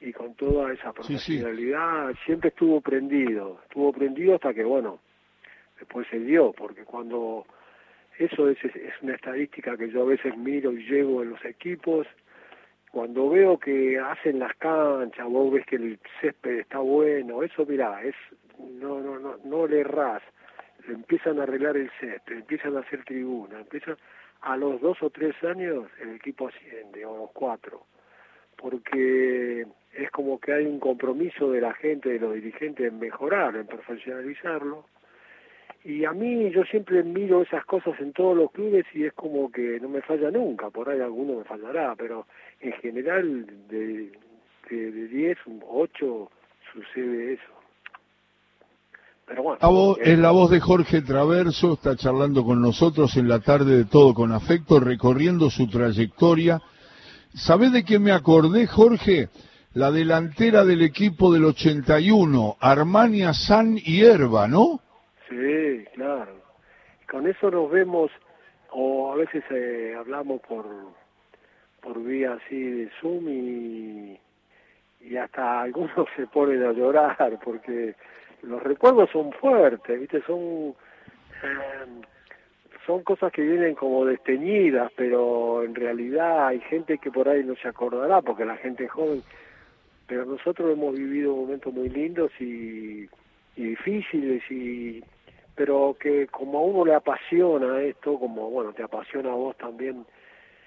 y 0.00 0.12
con 0.12 0.34
toda 0.34 0.72
esa 0.72 0.92
profesionalidad, 0.92 2.14
siempre 2.24 2.48
estuvo 2.48 2.80
prendido, 2.80 3.60
estuvo 3.64 3.92
prendido 3.92 4.34
hasta 4.34 4.54
que, 4.54 4.64
bueno, 4.64 4.98
después 5.78 6.06
se 6.10 6.18
dio, 6.18 6.52
porque 6.52 6.84
cuando 6.84 7.44
eso 8.18 8.48
es, 8.48 8.58
es 8.64 8.92
una 9.02 9.14
estadística 9.14 9.76
que 9.76 9.90
yo 9.90 10.02
a 10.02 10.06
veces 10.06 10.36
miro 10.36 10.72
y 10.72 10.84
llevo 10.84 11.22
en 11.22 11.30
los 11.30 11.44
equipos. 11.44 12.06
Cuando 12.90 13.30
veo 13.30 13.58
que 13.58 13.98
hacen 13.98 14.38
las 14.38 14.54
canchas, 14.56 15.26
vos 15.26 15.52
ves 15.52 15.64
que 15.66 15.76
el 15.76 15.98
césped 16.20 16.58
está 16.58 16.78
bueno, 16.78 17.42
eso 17.42 17.64
mirá, 17.64 18.02
es, 18.02 18.14
no, 18.58 19.00
no, 19.00 19.18
no, 19.18 19.36
no 19.44 19.66
le 19.66 19.80
errás. 19.80 20.22
Empiezan 20.90 21.38
a 21.40 21.44
arreglar 21.44 21.76
el 21.76 21.90
césped, 22.00 22.36
empiezan 22.36 22.76
a 22.76 22.80
hacer 22.80 23.04
tribuna, 23.04 23.60
empiezan, 23.60 23.96
a 24.42 24.56
los 24.56 24.80
dos 24.80 25.02
o 25.02 25.10
tres 25.10 25.34
años 25.44 25.86
el 26.00 26.16
equipo 26.16 26.48
asciende, 26.48 27.04
o 27.04 27.16
los 27.16 27.30
cuatro, 27.32 27.82
porque 28.56 29.66
es 29.92 30.10
como 30.10 30.38
que 30.40 30.52
hay 30.52 30.66
un 30.66 30.80
compromiso 30.80 31.50
de 31.50 31.60
la 31.60 31.74
gente, 31.74 32.10
de 32.10 32.18
los 32.18 32.34
dirigentes 32.34 32.86
en 32.86 32.98
mejorar, 32.98 33.56
en 33.56 33.66
profesionalizarlo, 33.66 34.86
y 35.82 36.04
a 36.04 36.12
mí 36.12 36.50
yo 36.50 36.64
siempre 36.64 37.02
miro 37.02 37.42
esas 37.42 37.64
cosas 37.64 37.98
en 38.00 38.12
todos 38.12 38.36
los 38.36 38.52
clubes 38.52 38.84
y 38.92 39.06
es 39.06 39.14
como 39.14 39.50
que 39.50 39.80
no 39.80 39.88
me 39.88 40.02
falla 40.02 40.30
nunca, 40.30 40.68
por 40.68 40.88
ahí 40.90 41.00
alguno 41.00 41.38
me 41.38 41.44
fallará, 41.44 41.94
pero 41.96 42.26
en 42.60 42.72
general 42.74 43.46
de, 43.68 44.12
de, 44.68 45.08
10, 45.08 45.38
8 45.66 46.30
sucede 46.72 47.32
eso. 47.34 47.59
Pero 49.30 49.44
bueno, 49.44 49.96
es 50.02 50.18
la 50.18 50.32
voz 50.32 50.50
de 50.50 50.58
Jorge 50.58 51.02
Traverso, 51.02 51.74
está 51.74 51.94
charlando 51.94 52.44
con 52.44 52.60
nosotros 52.60 53.16
en 53.16 53.28
la 53.28 53.38
tarde 53.38 53.76
de 53.76 53.84
Todo 53.84 54.12
con 54.12 54.32
Afecto, 54.32 54.80
recorriendo 54.80 55.50
su 55.50 55.68
trayectoria. 55.68 56.60
¿Sabés 57.32 57.70
de 57.70 57.84
qué 57.84 58.00
me 58.00 58.10
acordé, 58.10 58.66
Jorge? 58.66 59.28
La 59.74 59.92
delantera 59.92 60.64
del 60.64 60.82
equipo 60.82 61.32
del 61.32 61.44
81, 61.44 62.56
Armania 62.58 63.32
San 63.32 63.78
y 63.78 64.02
Herba, 64.02 64.48
¿no? 64.48 64.80
Sí, 65.28 65.84
claro. 65.94 66.34
Con 67.08 67.28
eso 67.28 67.52
nos 67.52 67.70
vemos, 67.70 68.10
o 68.72 69.12
a 69.12 69.14
veces 69.14 69.44
eh, 69.50 69.94
hablamos 69.96 70.40
por, 70.40 70.66
por 71.80 72.02
vía 72.02 72.32
así 72.32 72.60
de 72.60 72.90
Zoom 73.00 73.28
y, 73.28 74.18
y 75.02 75.16
hasta 75.16 75.60
algunos 75.60 76.08
se 76.16 76.26
ponen 76.26 76.64
a 76.64 76.72
llorar 76.72 77.38
porque 77.44 77.94
los 78.42 78.62
recuerdos 78.62 79.10
son 79.10 79.32
fuertes, 79.32 80.00
¿viste? 80.00 80.22
Son, 80.22 80.74
em, 81.42 82.02
son 82.86 83.02
cosas 83.02 83.32
que 83.32 83.42
vienen 83.42 83.74
como 83.74 84.04
desteñidas, 84.04 84.90
pero 84.96 85.62
en 85.62 85.74
realidad 85.74 86.48
hay 86.48 86.60
gente 86.60 86.98
que 86.98 87.10
por 87.10 87.28
ahí 87.28 87.44
no 87.44 87.54
se 87.56 87.68
acordará 87.68 88.22
porque 88.22 88.44
la 88.44 88.56
gente 88.56 88.84
es 88.84 88.90
joven, 88.90 89.22
pero 90.06 90.24
nosotros 90.24 90.72
hemos 90.72 90.94
vivido 90.94 91.34
momentos 91.34 91.72
muy 91.72 91.88
lindos 91.88 92.32
y, 92.40 93.08
y 93.56 93.62
difíciles 93.62 94.42
y 94.50 95.02
pero 95.54 95.94
que 96.00 96.26
como 96.28 96.58
a 96.58 96.62
uno 96.62 96.86
le 96.86 96.94
apasiona 96.94 97.82
esto, 97.82 98.18
como 98.18 98.48
bueno, 98.50 98.72
te 98.72 98.82
apasiona 98.82 99.30
a 99.30 99.34
vos 99.34 99.54
también 99.58 100.06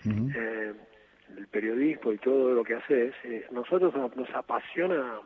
eh, 0.06 0.72
el 1.36 1.48
periodismo 1.48 2.12
y 2.12 2.20
todo 2.20 2.53
lo 2.53 2.63
que 2.63 2.75
haces, 2.75 3.13
eh, 3.24 3.46
nosotros 3.51 3.92
nos 4.15 4.30
apasiona 4.36 5.20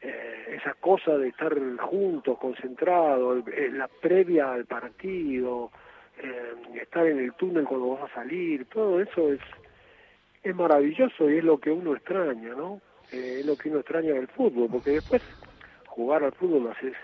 eh, 0.00 0.56
esa 0.60 0.74
cosa 0.74 1.16
de 1.16 1.28
estar 1.28 1.54
juntos, 1.78 2.38
concentrados, 2.38 3.44
la 3.72 3.88
previa 3.88 4.52
al 4.52 4.64
partido, 4.64 5.70
eh, 6.20 6.54
estar 6.80 7.06
en 7.06 7.18
el 7.20 7.32
túnel 7.34 7.64
cuando 7.64 7.90
vas 7.90 8.10
a 8.10 8.14
salir, 8.14 8.64
todo 8.66 9.00
eso 9.00 9.32
es, 9.32 9.40
es 10.42 10.54
maravilloso 10.54 11.30
y 11.30 11.38
es 11.38 11.44
lo 11.44 11.58
que 11.58 11.70
uno 11.70 11.94
extraña, 11.94 12.54
¿no? 12.54 12.80
Eh, 13.12 13.38
es 13.40 13.46
lo 13.46 13.56
que 13.56 13.68
uno 13.68 13.78
extraña 13.78 14.14
del 14.14 14.28
fútbol, 14.28 14.68
porque 14.70 14.90
después 14.92 15.22
jugar 15.86 16.24
al 16.24 16.32
fútbol 16.32 16.64
lo 16.64 16.70
haces 16.70 16.94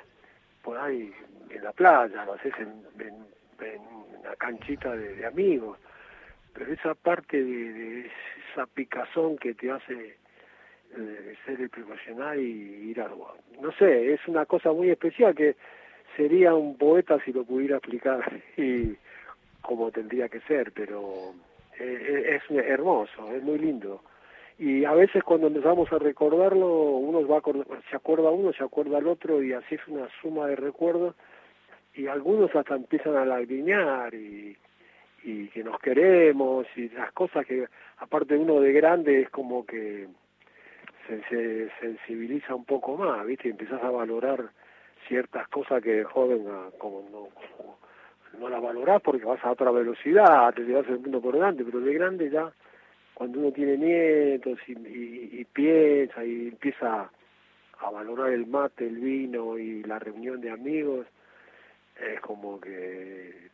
por 0.62 0.78
ahí 0.78 1.12
en 1.50 1.62
la 1.62 1.72
playa, 1.72 2.24
lo 2.24 2.34
haces 2.34 2.52
en, 2.58 2.84
en, 3.00 3.80
una 4.20 4.36
canchita 4.36 4.96
de, 4.96 5.24
amigos, 5.24 5.78
pero 6.52 6.72
esa 6.72 6.94
parte 6.94 7.42
de, 7.42 8.10
esa 8.52 8.66
picazón 8.66 9.36
que 9.36 9.54
te 9.54 9.70
hace 9.70 10.16
eh, 10.96 11.36
ser 11.44 11.60
el 11.60 11.70
profesional 11.70 12.38
y 12.38 12.90
ir 12.90 13.00
a 13.00 13.08
no 13.60 13.72
sé, 13.72 14.12
es 14.12 14.20
una 14.26 14.46
cosa 14.46 14.72
muy 14.72 14.90
especial 14.90 15.34
que 15.34 15.56
sería 16.16 16.54
un 16.54 16.76
poeta 16.76 17.18
si 17.24 17.32
lo 17.32 17.44
pudiera 17.44 17.76
explicar 17.76 18.42
y 18.56 18.96
como 19.62 19.90
tendría 19.90 20.28
que 20.28 20.40
ser, 20.40 20.72
pero 20.72 21.34
eh, 21.78 22.38
es 22.38 22.50
hermoso, 22.50 23.32
es 23.32 23.42
muy 23.42 23.58
lindo. 23.58 24.02
Y 24.58 24.84
a 24.84 24.92
veces 24.92 25.24
cuando 25.24 25.48
empezamos 25.48 25.92
a 25.92 25.98
recordarlo, 25.98 26.68
uno 26.68 27.26
va 27.26 27.42
se 27.90 27.96
acuerda 27.96 28.30
uno, 28.30 28.52
se 28.52 28.62
acuerda 28.62 28.98
el 28.98 29.08
otro 29.08 29.42
y 29.42 29.52
así 29.52 29.74
es 29.74 29.88
una 29.88 30.08
suma 30.20 30.46
de 30.46 30.56
recuerdos 30.56 31.16
y 31.94 32.06
algunos 32.06 32.54
hasta 32.54 32.76
empiezan 32.76 33.16
a 33.16 33.24
lagriñar 33.24 34.14
y, 34.14 34.56
y 35.24 35.48
que 35.48 35.64
nos 35.64 35.80
queremos 35.80 36.66
y 36.76 36.88
las 36.90 37.10
cosas 37.12 37.46
que 37.46 37.66
aparte 37.98 38.36
uno 38.36 38.60
de 38.60 38.72
grande 38.72 39.22
es 39.22 39.30
como 39.30 39.66
que 39.66 40.06
se, 41.06 41.70
sensibiliza 41.80 42.54
un 42.54 42.64
poco 42.64 42.96
más, 42.96 43.24
¿viste? 43.26 43.48
Y 43.48 43.52
empiezas 43.52 43.82
a 43.82 43.90
valorar 43.90 44.50
ciertas 45.08 45.48
cosas 45.48 45.82
que 45.82 45.92
de 45.92 46.04
joven 46.04 46.46
ah, 46.48 46.70
como 46.78 47.02
no, 47.10 47.28
no 48.38 48.48
las 48.48 48.62
valorás 48.62 49.02
porque 49.02 49.24
vas 49.24 49.42
a 49.44 49.52
otra 49.52 49.70
velocidad, 49.70 50.52
te 50.54 50.62
llevas 50.62 50.88
el 50.88 51.00
mundo 51.00 51.20
por 51.20 51.34
delante, 51.34 51.64
pero 51.64 51.80
de 51.80 51.94
grande 51.94 52.30
ya 52.30 52.52
cuando 53.14 53.38
uno 53.38 53.52
tiene 53.52 53.76
nietos 53.76 54.58
y, 54.66 55.44
piensa 55.44 56.24
y 56.24 56.48
empieza 56.48 57.08
a 57.78 57.90
valorar 57.90 58.32
el 58.32 58.46
mate, 58.46 58.86
el 58.86 58.96
vino 58.96 59.56
y 59.56 59.84
la 59.84 59.98
reunión 60.00 60.40
de 60.40 60.50
amigos, 60.50 61.06
es 61.96 62.20
como 62.20 62.60
que 62.60 63.50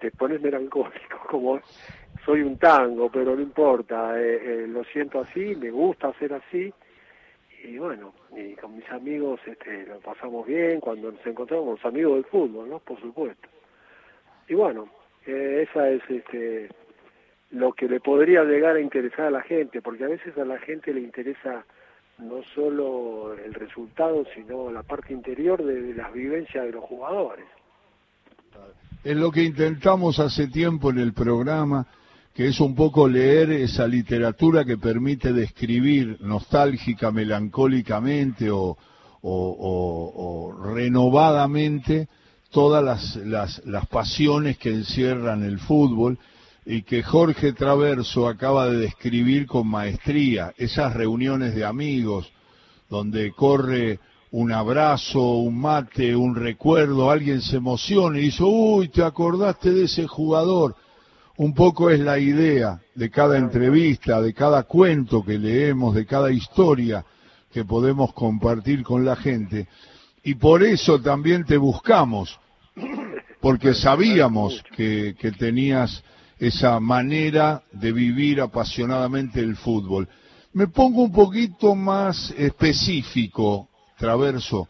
te 0.00 0.10
pones 0.12 0.40
melancólico, 0.40 1.18
como 1.28 1.60
soy 2.28 2.42
un 2.42 2.58
tango, 2.58 3.10
pero 3.10 3.34
no 3.34 3.40
importa, 3.40 4.20
eh, 4.20 4.36
eh, 4.42 4.66
lo 4.68 4.84
siento 4.84 5.18
así, 5.20 5.56
me 5.56 5.70
gusta 5.70 6.08
hacer 6.08 6.34
así, 6.34 6.70
y 7.64 7.78
bueno, 7.78 8.12
y 8.36 8.52
con 8.52 8.76
mis 8.76 8.86
amigos 8.90 9.40
este, 9.46 9.86
lo 9.86 9.98
pasamos 10.00 10.46
bien 10.46 10.78
cuando 10.78 11.10
nos 11.10 11.26
encontramos, 11.26 11.80
los 11.80 11.84
amigos 11.86 12.16
del 12.16 12.24
fútbol, 12.26 12.68
¿no? 12.68 12.80
Por 12.80 13.00
supuesto. 13.00 13.48
Y 14.46 14.52
bueno, 14.52 14.90
eh, 15.24 15.66
esa 15.66 15.88
es 15.88 16.02
este 16.06 16.68
lo 17.52 17.72
que 17.72 17.88
le 17.88 17.98
podría 17.98 18.44
llegar 18.44 18.76
a 18.76 18.80
interesar 18.82 19.28
a 19.28 19.30
la 19.30 19.40
gente, 19.40 19.80
porque 19.80 20.04
a 20.04 20.08
veces 20.08 20.36
a 20.36 20.44
la 20.44 20.58
gente 20.58 20.92
le 20.92 21.00
interesa 21.00 21.64
no 22.18 22.42
solo 22.54 23.32
el 23.42 23.54
resultado, 23.54 24.26
sino 24.34 24.70
la 24.70 24.82
parte 24.82 25.14
interior 25.14 25.64
de, 25.64 25.94
las 25.94 26.12
vivencias 26.12 26.66
de 26.66 26.72
los 26.72 26.84
jugadores. 26.84 27.46
Es 29.02 29.16
lo 29.16 29.30
que 29.30 29.44
intentamos 29.44 30.20
hace 30.20 30.48
tiempo 30.48 30.90
en 30.90 30.98
el 30.98 31.14
programa, 31.14 31.86
que 32.38 32.46
es 32.46 32.60
un 32.60 32.76
poco 32.76 33.08
leer 33.08 33.50
esa 33.50 33.84
literatura 33.88 34.64
que 34.64 34.78
permite 34.78 35.32
describir 35.32 36.18
nostálgica, 36.20 37.10
melancólicamente 37.10 38.48
o, 38.52 38.76
renovadamente 40.72 42.06
todas 42.52 42.84
las, 42.84 43.60
las, 43.64 43.86
pasiones 43.88 44.56
que 44.56 44.70
encierran 44.70 45.42
el 45.42 45.58
fútbol 45.58 46.16
y 46.64 46.82
que 46.82 47.02
Jorge 47.02 47.54
Traverso 47.54 48.28
acaba 48.28 48.70
de 48.70 48.76
describir 48.76 49.48
con 49.48 49.66
maestría, 49.66 50.54
esas 50.58 50.94
reuniones 50.94 51.56
de 51.56 51.64
amigos 51.64 52.30
donde 52.88 53.32
corre 53.32 53.98
un 54.30 54.52
abrazo, 54.52 55.38
un 55.38 55.60
mate, 55.60 56.14
un 56.14 56.36
recuerdo, 56.36 57.10
alguien 57.10 57.42
se 57.42 57.56
emociona 57.56 58.16
y 58.20 58.26
dice, 58.26 58.44
uy, 58.44 58.90
te 58.90 59.02
acordaste 59.02 59.72
de 59.72 59.86
ese 59.86 60.06
jugador. 60.06 60.76
Un 61.38 61.54
poco 61.54 61.88
es 61.88 62.00
la 62.00 62.18
idea 62.18 62.80
de 62.96 63.10
cada 63.10 63.38
entrevista, 63.38 64.20
de 64.20 64.34
cada 64.34 64.64
cuento 64.64 65.24
que 65.24 65.38
leemos, 65.38 65.94
de 65.94 66.04
cada 66.04 66.32
historia 66.32 67.04
que 67.52 67.64
podemos 67.64 68.12
compartir 68.12 68.82
con 68.82 69.04
la 69.04 69.14
gente. 69.14 69.68
Y 70.24 70.34
por 70.34 70.64
eso 70.64 71.00
también 71.00 71.44
te 71.44 71.56
buscamos, 71.56 72.36
porque 73.40 73.72
sabíamos 73.72 74.64
que, 74.76 75.14
que 75.16 75.30
tenías 75.30 76.02
esa 76.40 76.80
manera 76.80 77.62
de 77.70 77.92
vivir 77.92 78.40
apasionadamente 78.40 79.38
el 79.38 79.54
fútbol. 79.54 80.08
Me 80.54 80.66
pongo 80.66 81.02
un 81.04 81.12
poquito 81.12 81.76
más 81.76 82.34
específico, 82.36 83.68
Traverso. 83.96 84.68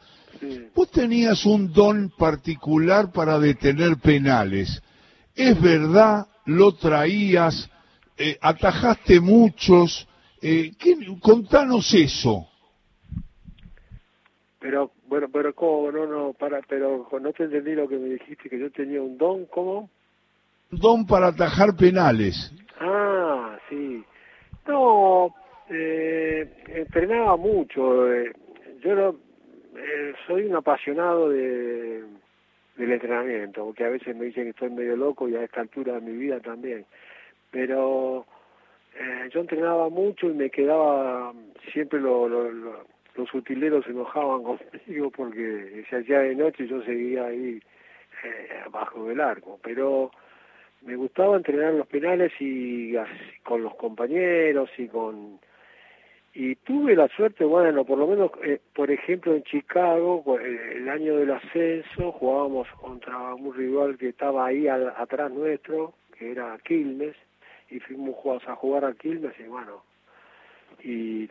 Vos 0.74 0.90
tenías 0.90 1.46
un 1.46 1.72
don 1.72 2.11
particular 2.11 3.11
para 3.11 3.38
detener 3.38 3.96
penales. 3.96 4.83
¿Es 5.35 5.59
verdad? 5.61 6.26
¿Lo 6.48 6.72
traías? 6.72 7.70
Eh, 8.16 8.37
¿Atajaste 8.40 9.20
muchos? 9.20 10.08
Eh, 10.40 10.72
contanos 11.20 11.92
eso. 11.94 12.48
Pero, 14.58 14.90
bueno, 15.06 15.28
pero 15.32 15.54
¿cómo? 15.54 15.92
No, 15.92 16.06
no, 16.06 16.32
para, 16.32 16.61
pero 16.62 17.06
no 17.20 17.32
te 17.32 17.44
entendí 17.44 17.74
lo 17.74 17.88
que 17.88 17.98
me 17.98 18.08
dijiste, 18.08 18.48
que 18.48 18.58
yo 18.58 18.70
tenía 18.72 19.00
un 19.00 19.16
don, 19.18 19.44
¿cómo? 19.46 19.90
don 20.70 21.06
para 21.06 21.28
atajar 21.28 21.76
penales. 21.76 22.52
Ah, 22.80 23.58
sí. 23.68 24.02
No, 24.66 25.34
eh, 25.68 26.50
entrenaba 26.68 27.37
mucho. 27.37 28.12
Eh, 28.12 28.32
yo 28.80 28.94
no, 28.94 29.16
eh, 29.76 30.14
soy 30.26 30.44
un 30.44 30.56
apasionado 30.56 31.28
de, 31.28 32.04
del 32.78 32.92
entrenamiento, 32.92 33.64
porque 33.64 33.84
a 33.84 33.90
veces 33.90 34.16
me 34.16 34.26
dicen 34.26 34.44
que 34.44 34.50
estoy 34.50 34.70
medio 34.70 34.96
loco 34.96 35.28
y 35.28 35.34
a 35.34 35.42
esta 35.42 35.60
altura 35.60 35.94
de 35.94 36.00
mi 36.00 36.16
vida 36.16 36.40
también. 36.40 36.86
Pero 37.50 38.24
eh, 38.94 39.28
yo 39.32 39.40
entrenaba 39.40 39.88
mucho 39.88 40.28
y 40.28 40.34
me 40.34 40.48
quedaba, 40.48 41.34
siempre 41.72 42.00
lo, 42.00 42.28
los 42.28 43.34
utileros 43.34 43.84
se 43.84 43.90
enojaban 43.90 44.42
conmigo 44.86 45.10
porque 45.10 45.84
se 45.90 45.96
hacía 45.96 46.20
de 46.20 46.36
noche 46.36 46.64
y 46.64 46.68
yo 46.68 46.82
seguía 46.82 47.26
ahí 47.26 47.60
eh, 48.22 48.62
abajo 48.64 49.08
del 49.08 49.20
arco. 49.20 49.58
Pero 49.62 50.12
me 50.82 50.94
gustaba 50.94 51.36
entrenar 51.36 51.74
los 51.74 51.88
penales 51.88 52.32
y 52.38 52.94
con 53.42 53.62
los 53.62 53.74
compañeros 53.74 54.70
y 54.78 54.86
con 54.86 55.40
y 56.34 56.54
tuve 56.56 56.94
la 56.94 57.08
suerte 57.08 57.44
bueno 57.44 57.84
por 57.84 57.98
lo 57.98 58.06
menos 58.06 58.30
eh, 58.42 58.60
por 58.74 58.90
ejemplo 58.90 59.34
en 59.34 59.42
Chicago 59.44 60.38
eh, 60.38 60.74
el 60.76 60.88
año 60.88 61.16
del 61.16 61.30
ascenso 61.32 62.12
jugábamos 62.12 62.68
contra 62.80 63.34
un 63.34 63.54
rival 63.54 63.96
que 63.96 64.10
estaba 64.10 64.46
ahí 64.46 64.68
atrás 64.68 65.30
nuestro 65.32 65.94
que 66.16 66.32
era 66.32 66.58
Quilmes 66.64 67.16
y 67.70 67.80
fuimos 67.80 68.16
a 68.46 68.54
jugar 68.56 68.84
a 68.84 68.94
Quilmes 68.94 69.34
y 69.38 69.44
bueno 69.44 69.82
y 70.82 71.28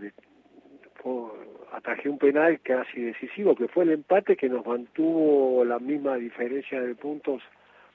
atajé 1.72 2.10
un 2.10 2.18
penal 2.18 2.60
casi 2.62 3.02
decisivo 3.02 3.56
que 3.56 3.68
fue 3.68 3.84
el 3.84 3.92
empate 3.92 4.36
que 4.36 4.50
nos 4.50 4.66
mantuvo 4.66 5.64
la 5.64 5.80
misma 5.80 6.16
diferencia 6.16 6.82
de 6.82 6.96
puntos 6.96 7.42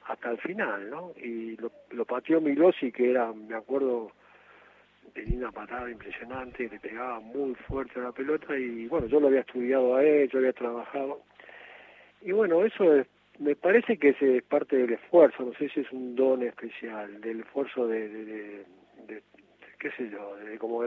hasta 0.06 0.30
el 0.30 0.38
final, 0.38 0.90
¿no? 0.90 1.12
Y 1.16 1.56
lo, 1.56 1.70
lo 1.90 2.04
pateó 2.04 2.40
Milosi, 2.40 2.90
que 2.90 3.10
era, 3.10 3.32
me 3.32 3.54
acuerdo, 3.54 4.12
tenía 5.14 5.38
una 5.38 5.52
patada 5.52 5.90
impresionante, 5.90 6.68
le 6.68 6.80
pegaba 6.80 7.20
muy 7.20 7.54
fuerte 7.54 8.00
a 8.00 8.04
la 8.04 8.12
pelota 8.12 8.56
y 8.56 8.86
bueno, 8.86 9.06
yo 9.06 9.20
lo 9.20 9.28
había 9.28 9.40
estudiado 9.40 9.96
a 9.96 10.04
él, 10.04 10.28
yo 10.30 10.38
había 10.38 10.52
trabajado. 10.52 11.22
Y 12.22 12.32
bueno, 12.32 12.64
eso 12.64 12.94
es, 12.94 13.06
me 13.38 13.56
parece 13.56 13.96
que 13.98 14.10
es 14.10 14.42
parte 14.44 14.76
del 14.76 14.92
esfuerzo, 14.92 15.44
no 15.44 15.52
sé 15.54 15.68
si 15.70 15.80
es 15.80 15.92
un 15.92 16.14
don 16.14 16.42
especial, 16.42 17.20
del 17.20 17.40
esfuerzo 17.40 17.86
de, 17.86 18.64
qué 19.78 19.90
sé 19.92 20.08
yo, 20.10 20.36
de, 20.36 20.58
como, 20.58 20.82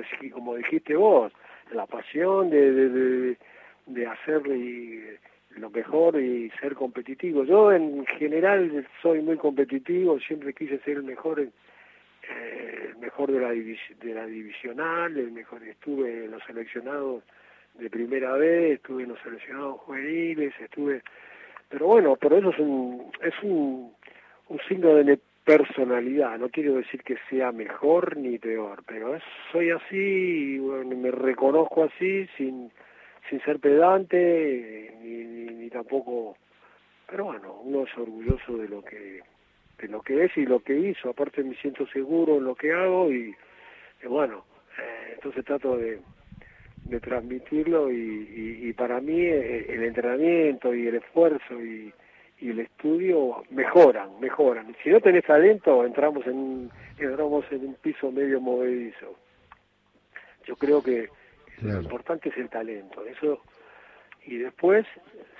dijiste 0.55 0.95
vos, 0.95 1.31
la 1.73 1.85
pasión 1.85 2.49
de, 2.49 2.71
de, 2.71 3.37
de, 3.87 4.07
hacer 4.07 4.47
y 4.47 5.03
lo 5.57 5.69
mejor 5.69 6.19
y 6.21 6.49
ser 6.61 6.75
competitivo. 6.75 7.43
Yo 7.43 7.71
en 7.71 8.05
general 8.05 8.87
soy 9.01 9.21
muy 9.21 9.37
competitivo, 9.37 10.19
siempre 10.19 10.53
quise 10.53 10.79
ser 10.79 10.97
el 10.97 11.03
mejor, 11.03 11.49
eh, 12.29 12.89
el 12.89 12.97
mejor 12.97 13.31
de 13.31 13.39
la, 13.39 13.49
de 13.49 14.13
la 14.13 14.25
divisional, 14.25 15.17
el 15.17 15.31
mejor 15.31 15.63
estuve 15.63 16.25
en 16.25 16.31
los 16.31 16.43
seleccionados 16.43 17.23
de 17.75 17.89
primera 17.89 18.33
vez, 18.33 18.75
estuve 18.75 19.03
en 19.03 19.09
los 19.09 19.19
seleccionados 19.19 19.81
juveniles, 19.81 20.53
estuve, 20.59 21.01
pero 21.69 21.87
bueno, 21.87 22.15
pero 22.15 22.37
eso 22.37 22.49
es 22.49 22.59
un, 22.59 23.11
es 23.21 23.33
un, 23.43 23.93
un 24.49 24.59
signo 24.67 24.95
de 24.95 25.19
personalidad, 25.43 26.39
no 26.39 26.49
quiero 26.49 26.75
decir 26.75 27.03
que 27.03 27.17
sea 27.29 27.51
mejor 27.51 28.17
ni 28.17 28.39
peor, 28.39 28.83
pero 28.87 29.17
soy 29.51 29.69
así 29.69 30.55
y 30.55 30.57
bueno, 30.57 30.95
me 30.97 31.11
reconozco 31.11 31.83
así 31.83 32.27
sin 32.35 32.71
sin 33.29 33.41
ser 33.41 33.59
pedante 33.59 34.95
ni, 35.01 35.69
tampoco 35.69 36.37
pero 37.07 37.25
bueno 37.25 37.53
uno 37.63 37.83
es 37.83 37.97
orgulloso 37.97 38.57
de 38.57 38.69
lo 38.69 38.83
que 38.83 39.21
de 39.77 39.87
lo 39.87 40.01
que 40.01 40.25
es 40.25 40.37
y 40.37 40.45
lo 40.45 40.59
que 40.61 40.77
hizo 40.77 41.09
aparte 41.09 41.43
me 41.43 41.55
siento 41.55 41.87
seguro 41.87 42.37
en 42.37 42.45
lo 42.45 42.55
que 42.55 42.71
hago 42.71 43.11
y, 43.11 43.35
bueno 44.07 44.45
eh, 44.77 45.13
entonces 45.15 45.43
trato 45.45 45.77
de, 45.77 45.99
de 46.85 46.99
transmitirlo 46.99 47.91
y, 47.91 48.61
y, 48.63 48.73
para 48.73 49.01
mí 49.01 49.21
eh, 49.21 49.65
el 49.69 49.83
entrenamiento 49.83 50.73
y 50.73 50.87
el 50.87 50.95
esfuerzo 50.95 51.61
y, 51.61 51.93
y 52.39 52.49
el 52.49 52.59
estudio 52.59 53.43
mejoran, 53.49 54.19
mejoran. 54.19 54.75
Si 54.83 54.89
no 54.89 54.99
tenés 54.99 55.23
talento, 55.23 55.85
entramos 55.85 56.27
en, 56.27 56.69
entramos 56.97 57.45
en 57.51 57.65
un 57.65 57.75
piso 57.75 58.11
medio 58.11 58.41
movedizo. 58.41 59.17
Yo 60.45 60.55
creo 60.55 60.83
que 60.83 61.09
lo 61.61 61.81
importante 61.81 62.29
es 62.29 62.37
el 62.37 62.49
talento, 62.49 63.05
eso 63.05 63.41
y 64.25 64.37
después 64.37 64.85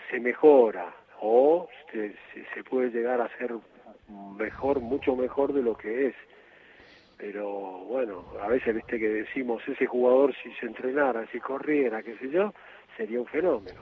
se 0.10 0.20
mejora 0.20 0.94
o 1.20 1.68
se, 1.92 2.16
se 2.54 2.64
puede 2.64 2.90
llegar 2.90 3.20
a 3.20 3.30
ser 3.38 3.54
mejor, 4.08 4.80
mucho 4.80 5.16
mejor 5.16 5.54
de 5.54 5.62
lo 5.62 5.76
que 5.78 6.08
es. 6.08 6.16
Pero 7.18 7.50
bueno, 7.86 8.26
a 8.42 8.48
veces 8.48 8.76
viste 8.76 9.00
que 9.00 9.08
decimos 9.08 9.66
ese 9.68 9.86
jugador 9.86 10.36
si 10.44 10.52
se 10.54 10.66
entrenara, 10.66 11.26
si 11.32 11.40
corriera, 11.40 12.04
qué 12.04 12.18
sé 12.18 12.30
yo, 12.30 12.54
sería 12.98 13.20
un 13.20 13.28
fenómeno. 13.28 13.82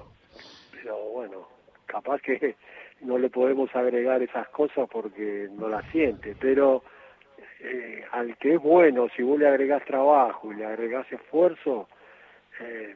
Pero 0.71 0.97
bueno, 1.09 1.47
capaz 1.85 2.21
que 2.21 2.55
no 3.01 3.17
le 3.17 3.29
podemos 3.29 3.75
agregar 3.75 4.21
esas 4.21 4.47
cosas 4.49 4.87
porque 4.89 5.49
no 5.51 5.67
las 5.67 5.85
siente, 5.91 6.35
pero 6.39 6.83
eh, 7.59 8.03
al 8.11 8.37
que 8.37 8.55
es 8.55 8.61
bueno, 8.61 9.07
si 9.15 9.23
vos 9.23 9.39
le 9.39 9.47
agregás 9.47 9.83
trabajo 9.85 10.51
y 10.51 10.55
le 10.57 10.65
agregás 10.65 11.11
esfuerzo, 11.11 11.87
eh, 12.59 12.95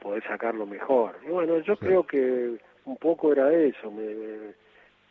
podés 0.00 0.24
sacarlo 0.24 0.66
mejor. 0.66 1.18
Y 1.26 1.28
bueno, 1.28 1.58
yo 1.58 1.76
creo 1.76 2.04
que 2.04 2.56
un 2.84 2.96
poco 2.96 3.32
era 3.32 3.52
eso, 3.52 3.92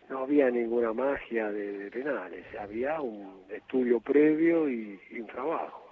no 0.09 0.19
había 0.19 0.49
ninguna 0.49 0.93
magia 0.93 1.51
de, 1.51 1.89
penales, 1.91 2.45
había 2.59 3.01
un 3.01 3.41
estudio 3.49 3.99
previo 3.99 4.69
y, 4.69 4.99
un 5.19 5.27
trabajo. 5.27 5.83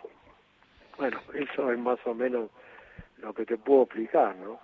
Bueno, 0.97 1.19
eso 1.34 1.71
es 1.71 1.80
más 1.80 1.99
o 2.06 2.13
menos 2.13 2.49
lo 3.17 3.34
que 3.34 3.45
te 3.45 3.58
puedo 3.58 3.84
explicar, 3.84 4.36
¿no? 4.38 4.60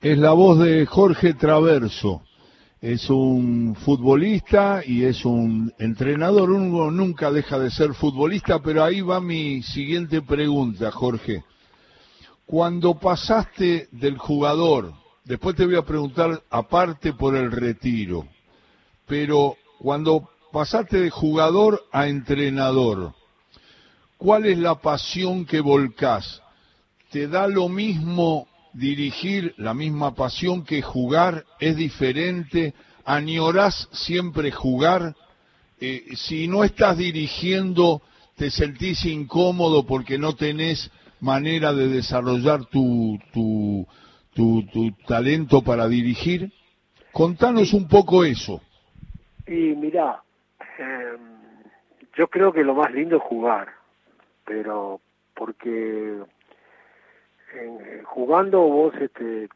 Es 0.00 0.18
la 0.18 0.32
voz 0.32 0.58
de 0.60 0.86
Jorge 0.86 1.34
Traverso. 1.34 2.22
Es 2.80 3.08
un 3.08 3.74
futbolista 3.74 4.82
y 4.84 5.04
es 5.04 5.24
un 5.24 5.72
entrenador. 5.78 6.50
Uno 6.50 6.90
nunca 6.90 7.32
deja 7.32 7.58
de 7.58 7.70
ser 7.70 7.94
futbolista, 7.94 8.60
pero 8.62 8.84
ahí 8.84 9.00
va 9.00 9.20
mi 9.20 9.62
siguiente 9.62 10.20
pregunta, 10.22 10.90
Jorge. 10.92 11.42
Cuando 12.44 12.94
pasaste 13.00 13.88
del 13.90 14.18
jugador, 14.18 14.92
después 15.24 15.56
te 15.56 15.66
voy 15.66 15.76
a 15.76 15.82
preguntar 15.82 16.42
aparte 16.50 17.14
por 17.14 17.34
el 17.34 17.50
retiro, 17.50 18.28
pero 19.06 19.56
cuando 19.78 20.28
pasaste 20.52 21.00
de 21.00 21.10
jugador 21.10 21.84
a 21.92 22.08
entrenador, 22.08 23.14
¿cuál 24.16 24.46
es 24.46 24.58
la 24.58 24.76
pasión 24.76 25.44
que 25.44 25.60
volcás? 25.60 26.42
¿Te 27.10 27.28
da 27.28 27.46
lo 27.46 27.68
mismo 27.68 28.48
dirigir, 28.72 29.54
la 29.56 29.74
misma 29.74 30.14
pasión 30.14 30.64
que 30.64 30.82
jugar? 30.82 31.44
¿Es 31.60 31.76
diferente? 31.76 32.74
¿Añorás 33.04 33.88
siempre 33.92 34.50
jugar? 34.50 35.14
Eh, 35.80 36.04
si 36.16 36.48
no 36.48 36.64
estás 36.64 36.96
dirigiendo, 36.96 38.02
¿te 38.36 38.50
sentís 38.50 39.04
incómodo 39.04 39.86
porque 39.86 40.18
no 40.18 40.34
tenés 40.34 40.90
manera 41.20 41.72
de 41.72 41.88
desarrollar 41.88 42.66
tu, 42.66 43.18
tu, 43.32 43.86
tu, 44.34 44.92
talento 45.06 45.62
para 45.62 45.88
dirigir? 45.88 46.52
Contanos 47.12 47.72
un 47.72 47.88
poco 47.88 48.24
eso. 48.24 48.60
Y 49.46 49.74
mira, 49.74 50.22
em, 50.78 51.36
yo 52.14 52.28
creo 52.28 52.52
que 52.52 52.64
lo 52.64 52.74
más 52.74 52.92
lindo 52.92 53.16
es 53.16 53.22
jugar, 53.22 53.68
pero 54.44 55.00
porque 55.34 56.22
jugando 58.04 58.60
vos 58.60 58.94
este, 59.00 59.48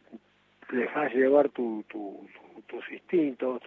dejás 0.70 1.12
llevar 1.14 1.48
tu, 1.50 1.84
tu, 1.88 2.26
tus 2.66 2.90
instintos 2.90 3.60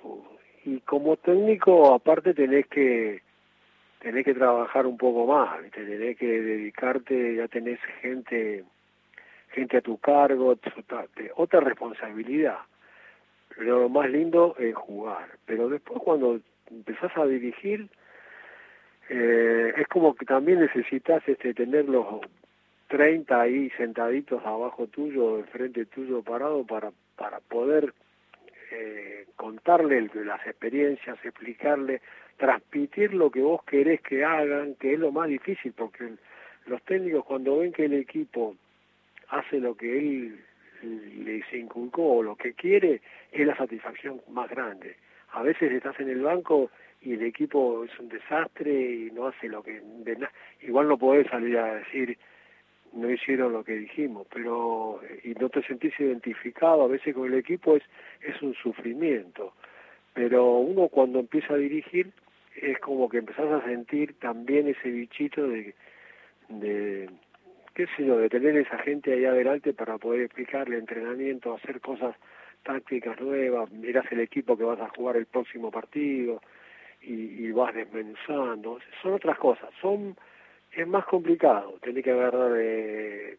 y 0.65 0.79
como 0.81 1.17
técnico 1.17 1.93
aparte 1.93 2.33
tenés 2.33 2.67
que 2.67 3.21
tenés 3.99 4.25
que 4.25 4.33
trabajar 4.33 4.85
un 4.85 4.97
poco 4.97 5.25
más, 5.27 5.59
tenés 5.71 6.17
que 6.17 6.41
dedicarte, 6.41 7.35
ya 7.35 7.47
tenés 7.47 7.79
gente 8.01 8.63
gente 9.51 9.77
a 9.77 9.81
tu 9.81 9.97
cargo, 9.97 10.55
otra 11.35 11.59
responsabilidad. 11.59 12.57
Lo 13.57 13.89
más 13.89 14.09
lindo 14.09 14.55
es 14.57 14.75
jugar. 14.75 15.27
Pero 15.45 15.69
después 15.69 16.01
cuando 16.03 16.39
empezás 16.69 17.15
a 17.17 17.25
dirigir, 17.25 17.87
eh, 19.09 19.73
es 19.77 19.87
como 19.87 20.15
que 20.15 20.25
también 20.25 20.59
necesitas 20.59 21.21
este, 21.27 21.53
tener 21.53 21.87
los 21.89 22.21
30 22.87 23.41
ahí 23.41 23.69
sentaditos 23.71 24.45
abajo 24.45 24.87
tuyo, 24.87 25.37
de 25.37 25.43
frente 25.45 25.85
tuyo 25.85 26.21
parado 26.21 26.65
para, 26.65 26.91
para 27.15 27.39
poder 27.39 27.93
eh, 28.71 29.25
contarle 29.35 30.09
las 30.13 30.45
experiencias, 30.47 31.17
explicarle, 31.23 32.01
transmitir 32.37 33.13
lo 33.13 33.29
que 33.29 33.41
vos 33.41 33.63
querés 33.65 34.01
que 34.01 34.23
hagan, 34.23 34.75
que 34.75 34.93
es 34.93 34.99
lo 34.99 35.11
más 35.11 35.27
difícil, 35.27 35.73
porque 35.73 36.13
los 36.65 36.81
técnicos 36.83 37.25
cuando 37.25 37.57
ven 37.59 37.71
que 37.71 37.85
el 37.85 37.93
equipo 37.93 38.55
hace 39.29 39.59
lo 39.59 39.75
que 39.75 39.97
él 39.97 40.39
les 40.83 41.53
inculcó 41.53 42.17
o 42.17 42.23
lo 42.23 42.35
que 42.35 42.53
quiere, 42.53 43.01
es 43.31 43.47
la 43.47 43.55
satisfacción 43.55 44.21
más 44.29 44.49
grande. 44.49 44.95
A 45.31 45.41
veces 45.41 45.71
estás 45.71 45.99
en 45.99 46.09
el 46.09 46.21
banco 46.21 46.69
y 47.01 47.13
el 47.13 47.23
equipo 47.23 47.83
es 47.83 47.99
un 47.99 48.09
desastre 48.09 48.71
y 48.71 49.11
no 49.11 49.27
hace 49.27 49.47
lo 49.47 49.63
que... 49.63 49.81
igual 50.61 50.87
no 50.87 50.97
podés 50.97 51.27
salir 51.27 51.57
a 51.57 51.75
decir 51.75 52.17
no 52.93 53.09
hicieron 53.09 53.53
lo 53.53 53.63
que 53.63 53.73
dijimos, 53.73 54.27
pero 54.31 55.01
y 55.23 55.33
no 55.33 55.49
te 55.49 55.63
sentís 55.63 55.99
identificado, 55.99 56.83
a 56.83 56.87
veces 56.87 57.15
con 57.15 57.25
el 57.25 57.39
equipo 57.39 57.75
es, 57.75 57.83
es 58.21 58.39
un 58.41 58.53
sufrimiento, 58.53 59.53
pero 60.13 60.57
uno 60.57 60.87
cuando 60.89 61.19
empieza 61.19 61.55
a 61.55 61.57
dirigir 61.57 62.11
es 62.55 62.77
como 62.79 63.09
que 63.09 63.17
empezás 63.17 63.51
a 63.51 63.65
sentir 63.65 64.19
también 64.19 64.67
ese 64.67 64.89
bichito 64.89 65.47
de, 65.47 65.73
de 66.49 67.09
qué 67.73 67.87
sé 67.95 68.05
yo, 68.05 68.17
de 68.17 68.29
tener 68.29 68.55
esa 68.57 68.77
gente 68.79 69.13
ahí 69.13 69.25
adelante 69.25 69.73
para 69.73 69.97
poder 69.97 70.21
explicarle 70.21 70.77
entrenamiento, 70.77 71.55
hacer 71.55 71.81
cosas 71.81 72.15
tácticas 72.63 73.19
nuevas, 73.19 73.71
mirás 73.71 74.05
el 74.11 74.21
equipo 74.21 74.57
que 74.57 74.63
vas 74.63 74.79
a 74.79 74.89
jugar 74.89 75.17
el 75.17 75.25
próximo 75.25 75.71
partido 75.71 76.41
y, 77.01 77.45
y 77.45 77.51
vas 77.51 77.73
desmenuzando, 77.73 78.79
son 79.01 79.13
otras 79.13 79.37
cosas, 79.37 79.69
son 79.81 80.15
es 80.75 80.87
más 80.87 81.05
complicado, 81.05 81.77
tenés 81.81 82.03
que 82.03 82.11
agarrar 82.11 82.51
eh, 82.57 83.37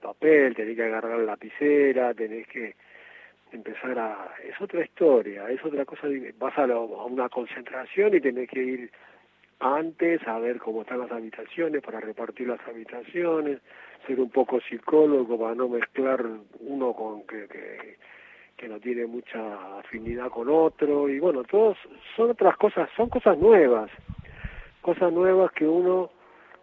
papel, 0.00 0.54
tenés 0.54 0.76
que 0.76 0.84
agarrar 0.84 1.18
lapicera, 1.20 2.14
tenés 2.14 2.46
que 2.46 2.74
empezar 3.52 3.98
a... 3.98 4.34
es 4.42 4.58
otra 4.60 4.82
historia, 4.82 5.50
es 5.50 5.62
otra 5.62 5.84
cosa, 5.84 6.06
vas 6.38 6.56
a, 6.56 6.62
a 6.62 6.78
una 6.78 7.28
concentración 7.28 8.14
y 8.14 8.20
tenés 8.20 8.48
que 8.48 8.62
ir 8.62 8.90
antes 9.60 10.26
a 10.26 10.38
ver 10.38 10.58
cómo 10.58 10.82
están 10.82 11.00
las 11.00 11.12
habitaciones, 11.12 11.82
para 11.82 12.00
repartir 12.00 12.48
las 12.48 12.60
habitaciones, 12.66 13.60
ser 14.06 14.18
un 14.18 14.30
poco 14.30 14.60
psicólogo 14.60 15.38
para 15.38 15.54
no 15.54 15.68
mezclar 15.68 16.24
uno 16.60 16.92
con 16.94 17.26
que, 17.26 17.46
que, 18.56 18.68
no 18.68 18.78
tiene 18.78 19.06
mucha 19.06 19.78
afinidad 19.78 20.28
con 20.28 20.48
otro, 20.48 21.08
y 21.08 21.18
bueno, 21.18 21.42
todos 21.44 21.76
son 22.14 22.30
otras 22.30 22.56
cosas, 22.56 22.88
son 22.96 23.08
cosas 23.08 23.38
nuevas, 23.38 23.90
cosas 24.80 25.12
nuevas 25.12 25.50
que 25.52 25.66
uno 25.66 26.10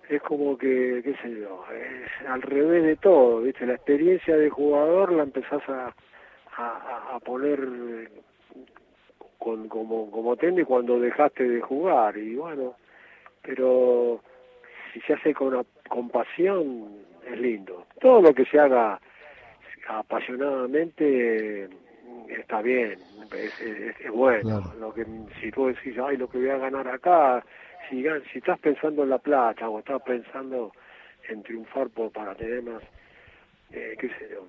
es 0.08 0.22
como 0.22 0.58
que, 0.58 1.02
qué 1.04 1.16
sé 1.22 1.42
yo, 1.42 1.66
es 1.74 2.28
al 2.28 2.42
revés 2.42 2.84
de 2.84 2.96
todo, 2.96 3.42
¿viste? 3.42 3.66
La 3.66 3.74
experiencia 3.74 4.38
de 4.38 4.50
jugador 4.50 5.12
la 5.12 5.24
empezás 5.24 5.68
a, 5.68 5.94
a, 6.56 7.16
a 7.16 7.20
poner 7.20 7.60
con, 9.38 9.68
como, 9.68 10.10
como 10.12 10.36
técnico 10.36 10.70
cuando 10.70 11.00
dejaste 11.00 11.48
de 11.48 11.62
jugar, 11.62 12.18
y 12.18 12.36
bueno, 12.36 12.76
pero 13.42 14.22
si 14.94 15.00
se 15.02 15.14
hace 15.14 15.34
con, 15.34 15.66
con 15.88 16.10
pasión, 16.10 17.06
es 17.26 17.40
lindo. 17.40 17.86
Todo 18.00 18.22
lo 18.22 18.34
que 18.34 18.46
se 18.46 18.60
haga 18.60 19.00
apasionadamente 19.88 21.70
está 22.30 22.62
bien, 22.62 23.00
es, 23.32 23.62
es, 23.62 24.12
bueno. 24.12 24.74
Lo 24.80 24.94
que, 24.94 25.06
si 25.40 25.52
tú 25.52 25.68
decís, 25.68 25.96
ay, 25.98 26.18
lo 26.18 26.30
que 26.30 26.40
voy 26.40 26.50
a 26.50 26.58
ganar 26.58 26.88
acá, 26.88 27.44
si, 27.90 28.04
si 28.32 28.40
estás 28.40 28.60
pensando 28.60 29.04
en 29.04 29.10
la 29.10 29.18
plata 29.18 29.70
o 29.70 29.80
estás 29.80 30.02
pensando 30.02 30.72
en 31.30 31.44
triunfar 31.44 31.90
por, 31.90 32.12
para 32.12 32.36
tener 32.36 32.64
más, 32.64 32.84
eh, 33.72 33.96
qué 34.00 34.08
sé 34.10 34.30
yo, 34.32 34.46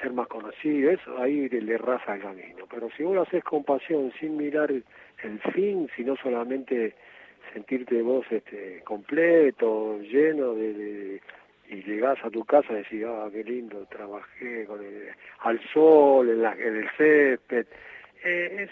ser 0.00 0.12
más 0.12 0.28
conocido, 0.28 0.90
eso 0.90 1.18
ahí 1.18 1.48
le 1.48 1.78
raza 1.78 2.14
el 2.14 2.22
camino. 2.22 2.66
Pero 2.70 2.88
si 2.96 3.02
vos 3.02 3.14
lo 3.14 3.22
haces 3.22 3.42
con 3.44 3.64
pasión, 3.64 4.12
sin 4.18 4.36
mirar 4.36 4.70
el 4.70 5.40
fin, 5.52 5.88
sino 5.96 6.16
solamente 6.16 6.94
sentirte 7.52 8.02
vos 8.02 8.26
este, 8.30 8.82
completo, 8.84 9.98
lleno 10.00 10.54
de, 10.54 11.20
y 11.68 11.82
llegás 11.82 12.22
a 12.24 12.30
tu 12.30 12.44
casa 12.44 12.72
y 12.72 12.76
decís, 12.76 13.04
ah, 13.06 13.28
qué 13.32 13.42
lindo, 13.42 13.86
trabajé 13.86 14.66
con 14.66 14.84
el, 14.84 15.08
al 15.40 15.60
sol, 15.72 16.28
en, 16.28 16.42
la, 16.42 16.52
en 16.52 16.76
el 16.76 16.88
césped. 16.96 17.66
Eh, 18.24 18.64
es, 18.64 18.70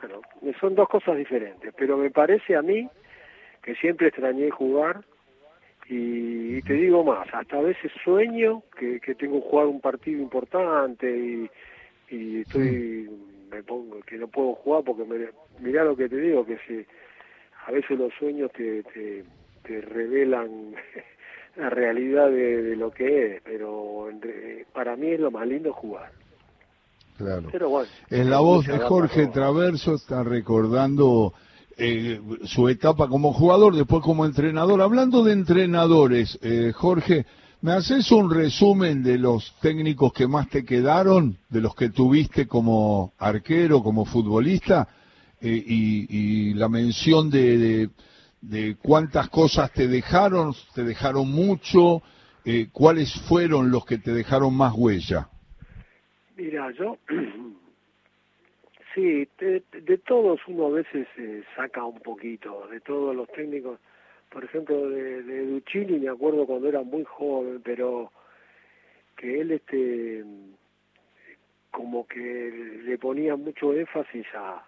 bueno, 0.00 0.20
son 0.60 0.74
dos 0.74 0.88
cosas 0.88 1.16
diferentes, 1.16 1.72
pero 1.76 1.96
me 1.96 2.10
parece 2.10 2.56
a 2.56 2.62
mí 2.62 2.88
que 3.62 3.74
siempre 3.76 4.08
extrañé 4.08 4.50
jugar 4.50 5.00
y, 5.88 6.62
te 6.62 6.74
digo 6.74 7.04
más, 7.04 7.28
hasta 7.32 7.58
a 7.58 7.62
veces 7.62 7.92
sueño 8.02 8.62
que, 8.78 9.00
que 9.00 9.14
tengo 9.14 9.40
que 9.40 9.48
jugar 9.48 9.66
un 9.66 9.80
partido 9.80 10.20
importante 10.20 11.08
y, 11.08 11.50
y 12.10 12.40
estoy, 12.40 13.08
me 13.50 13.62
pongo 13.62 14.00
que 14.00 14.16
no 14.16 14.28
puedo 14.28 14.54
jugar 14.54 14.82
porque 14.84 15.04
me, 15.04 15.28
mirá 15.60 15.84
lo 15.84 15.96
que 15.96 16.08
te 16.08 16.16
digo, 16.16 16.44
que 16.44 16.58
si 16.66 16.84
a 17.66 17.70
veces 17.70 17.98
los 17.98 18.12
sueños 18.14 18.50
te, 18.52 18.82
te, 18.84 19.24
te 19.62 19.80
revelan 19.80 20.74
la 21.56 21.70
realidad 21.70 22.30
de, 22.30 22.76
lo 22.76 22.90
que 22.90 23.36
es, 23.36 23.42
pero 23.42 24.08
para 24.72 24.96
mí 24.96 25.08
es 25.12 25.20
lo 25.20 25.30
más 25.30 25.46
lindo 25.46 25.72
jugar. 25.72 26.10
Claro. 27.16 27.48
Pero 27.50 27.70
bueno, 27.70 27.90
en 28.10 28.28
la 28.28 28.40
voz 28.40 28.66
de 28.66 28.78
Jorge 28.78 29.28
Traverso 29.28 29.94
está 29.94 30.22
recordando 30.22 31.32
eh, 31.76 32.20
su 32.44 32.68
etapa 32.68 33.08
como 33.08 33.32
jugador, 33.32 33.74
después 33.74 34.02
como 34.02 34.24
entrenador. 34.24 34.80
Hablando 34.82 35.22
de 35.22 35.32
entrenadores, 35.32 36.38
eh, 36.42 36.72
Jorge, 36.74 37.26
¿me 37.60 37.72
haces 37.72 38.10
un 38.12 38.30
resumen 38.30 39.02
de 39.02 39.18
los 39.18 39.54
técnicos 39.60 40.12
que 40.12 40.26
más 40.26 40.48
te 40.48 40.64
quedaron, 40.64 41.38
de 41.48 41.60
los 41.60 41.74
que 41.74 41.90
tuviste 41.90 42.46
como 42.46 43.12
arquero, 43.18 43.82
como 43.82 44.04
futbolista, 44.04 44.88
eh, 45.40 45.62
y, 45.66 46.54
la 46.54 46.68
mención 46.68 47.28
de 47.28 47.90
de 48.48 48.76
cuántas 48.76 49.28
cosas 49.28 49.72
te 49.72 49.88
dejaron, 49.88 50.52
te 50.74 50.84
dejaron 50.84 51.30
mucho, 51.30 52.02
eh, 52.44 52.68
cuáles 52.72 53.12
fueron 53.22 53.70
los 53.70 53.84
que 53.84 53.98
te 53.98 54.12
dejaron 54.12 54.56
más 54.56 54.72
huella. 54.74 55.28
Mira, 56.36 56.70
yo, 56.78 56.96
sí, 58.96 59.28
de, 59.38 59.98
todos 59.98 60.40
uno 60.48 60.66
a 60.66 60.70
veces 60.70 61.06
saca 61.54 61.84
un 61.84 62.00
poquito, 62.00 62.66
de 62.68 62.80
todos 62.80 63.14
los 63.14 63.28
técnicos, 63.28 63.78
por 64.30 64.42
ejemplo, 64.42 64.90
de, 64.90 65.22
de 65.22 65.46
Duccini 65.46 66.00
me 66.00 66.08
acuerdo 66.08 66.46
cuando 66.46 66.68
era 66.68 66.82
muy 66.82 67.04
joven, 67.04 67.60
pero 67.62 68.10
que 69.16 69.40
él 69.40 69.52
este 69.52 70.24
como 71.76 72.06
que 72.06 72.80
le 72.84 72.96
ponía 72.96 73.36
mucho 73.36 73.74
énfasis 73.74 74.26
a, 74.34 74.64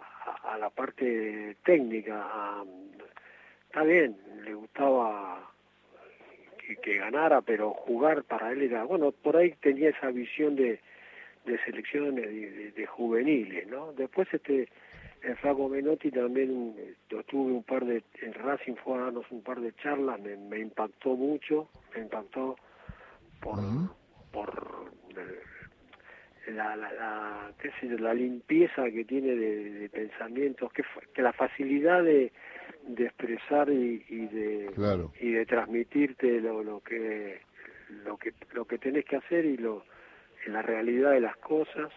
la 0.60 0.68
parte 0.68 1.56
técnica, 1.64 2.62
está 3.66 3.82
bien, 3.82 4.14
le 4.44 4.52
gustaba 4.52 5.50
que, 6.82 6.98
ganara, 6.98 7.40
pero 7.40 7.70
jugar 7.70 8.24
para 8.24 8.52
él 8.52 8.60
era, 8.60 8.84
bueno, 8.84 9.12
por 9.12 9.38
ahí 9.38 9.54
tenía 9.62 9.88
esa 9.88 10.10
visión 10.10 10.54
de, 10.54 10.80
de 11.48 11.58
selecciones 11.64 12.74
de, 12.74 12.86
juveniles, 12.86 13.66
¿no? 13.68 13.92
Después 13.92 14.28
este 14.32 14.68
el 15.22 15.36
Flaco 15.38 15.68
Menotti 15.68 16.10
también 16.10 16.74
yo 17.10 17.22
tuve 17.24 17.52
un 17.52 17.64
par 17.64 17.84
de 17.84 18.02
en 18.22 18.34
Racing 18.34 18.74
fue 18.84 18.98
a 18.98 19.04
darnos 19.04 19.26
un 19.30 19.42
par 19.42 19.60
de 19.60 19.74
charlas, 19.74 20.20
me, 20.20 20.36
me 20.36 20.60
impactó 20.60 21.16
mucho, 21.16 21.68
me 21.94 22.02
impactó 22.02 22.56
por 23.40 23.58
por 24.30 24.92
la, 26.54 26.76
la, 26.76 26.92
la, 26.92 27.52
qué 27.60 27.70
sé 27.80 27.98
la 27.98 28.14
limpieza 28.14 28.84
que 28.90 29.04
tiene 29.04 29.34
de, 29.34 29.70
de 29.70 29.88
pensamientos, 29.88 30.72
que, 30.72 30.82
que 31.12 31.22
la 31.22 31.32
facilidad 31.32 32.02
de, 32.02 32.32
de 32.86 33.04
expresar 33.04 33.68
y, 33.70 33.98
de 34.26 34.70
y 35.20 35.32
de 35.32 35.46
transmitirte 35.46 36.40
lo, 36.40 36.62
lo 36.62 36.80
que 36.80 37.40
lo 38.04 38.16
que 38.16 38.32
lo 38.52 38.64
que 38.66 38.78
tenés 38.78 39.04
que 39.04 39.16
hacer 39.16 39.44
y 39.44 39.56
lo 39.56 39.84
en 40.46 40.52
la 40.52 40.62
realidad 40.62 41.12
de 41.12 41.20
las 41.20 41.36
cosas 41.36 41.90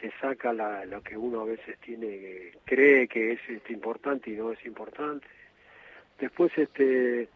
te 0.00 0.12
saca 0.20 0.52
la, 0.52 0.84
lo 0.84 1.02
que 1.02 1.16
uno 1.16 1.40
a 1.40 1.44
veces 1.44 1.78
tiene 1.78 2.52
cree 2.64 3.06
que 3.08 3.32
es 3.32 3.40
este, 3.48 3.72
importante 3.72 4.30
y 4.30 4.34
no 4.34 4.52
es 4.52 4.64
importante. 4.66 5.26
Después 6.18 6.52
este 6.56 7.28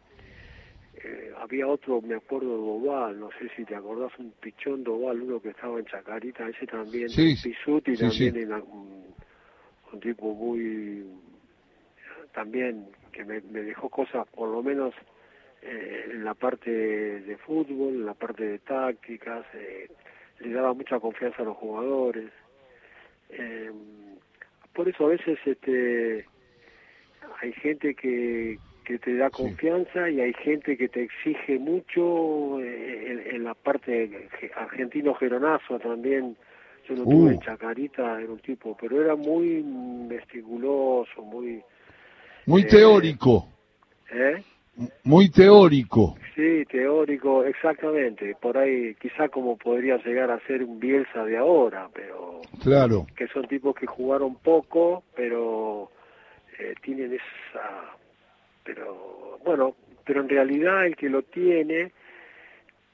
eh, 0.96 1.32
había 1.38 1.66
otro 1.66 2.00
me 2.00 2.16
acuerdo 2.16 2.50
de 2.50 2.56
Doval 2.56 3.20
no 3.20 3.30
sé 3.38 3.48
si 3.56 3.64
te 3.64 3.76
acordás 3.76 4.12
un 4.18 4.32
pichón 4.40 4.82
Doval 4.82 5.22
uno 5.22 5.40
que 5.40 5.50
estaba 5.50 5.78
en 5.78 5.84
Chacarita 5.84 6.48
ese 6.48 6.66
también 6.66 7.08
sí, 7.08 7.36
Pisuti 7.40 7.96
también 7.96 8.52
un 8.52 10.00
tipo 10.00 10.34
muy 10.34 11.06
también 12.32 12.86
que 13.12 13.24
me, 13.24 13.40
dejó 13.40 13.88
cosas 13.88 14.26
por 14.28 14.48
lo 14.48 14.62
menos 14.62 14.94
eh, 15.62 16.10
en 16.12 16.24
la 16.24 16.34
parte 16.34 16.70
de, 16.70 17.36
fútbol, 17.38 17.94
en 17.94 18.06
la 18.06 18.14
parte 18.14 18.44
de 18.44 18.58
tácticas, 18.60 19.44
eh, 19.54 19.88
le 20.40 20.52
daba 20.52 20.74
mucha 20.74 21.00
confianza 21.00 21.42
a 21.42 21.46
los 21.46 21.56
jugadores. 21.56 22.30
Eh, 23.30 23.70
por 24.72 24.88
eso 24.88 25.06
a 25.06 25.08
veces 25.08 25.38
este 25.44 26.24
hay 27.40 27.52
gente 27.54 27.94
que, 27.94 28.58
que 28.84 28.98
te 28.98 29.16
da 29.16 29.30
confianza 29.30 30.08
y 30.08 30.20
hay 30.20 30.32
gente 30.34 30.76
que 30.76 30.88
te 30.88 31.02
exige 31.02 31.58
mucho 31.58 32.60
en, 32.60 33.44
la 33.44 33.54
parte 33.54 34.28
argentino 34.56 35.14
geronazo 35.14 35.78
también 35.78 36.36
yo 36.88 36.96
no 36.96 37.04
tuve 37.04 37.34
uh. 37.34 37.40
Chacarita 37.40 38.20
era 38.20 38.32
un 38.32 38.40
tipo 38.40 38.76
pero 38.80 39.00
era 39.00 39.14
muy 39.14 39.62
mesticuloso 39.62 41.22
muy 41.22 41.62
muy 42.46 42.66
teórico. 42.66 43.46
¿Eh? 44.10 44.42
Muy 45.04 45.30
teórico. 45.30 46.16
Sí, 46.34 46.64
teórico, 46.70 47.44
exactamente. 47.44 48.36
Por 48.40 48.56
ahí 48.56 48.94
quizá 48.94 49.28
como 49.28 49.56
podría 49.56 49.96
llegar 49.98 50.30
a 50.30 50.38
ser 50.46 50.62
un 50.62 50.78
Bielsa 50.78 51.24
de 51.24 51.36
ahora, 51.36 51.88
pero... 51.92 52.40
Claro. 52.62 53.06
Que 53.16 53.26
son 53.28 53.46
tipos 53.48 53.74
que 53.74 53.86
jugaron 53.86 54.36
poco, 54.36 55.02
pero 55.16 55.90
eh, 56.58 56.74
tienen 56.82 57.14
esa... 57.14 57.96
Pero 58.64 59.38
bueno, 59.44 59.74
pero 60.04 60.20
en 60.20 60.28
realidad 60.28 60.86
el 60.86 60.96
que 60.96 61.08
lo 61.08 61.22
tiene 61.22 61.92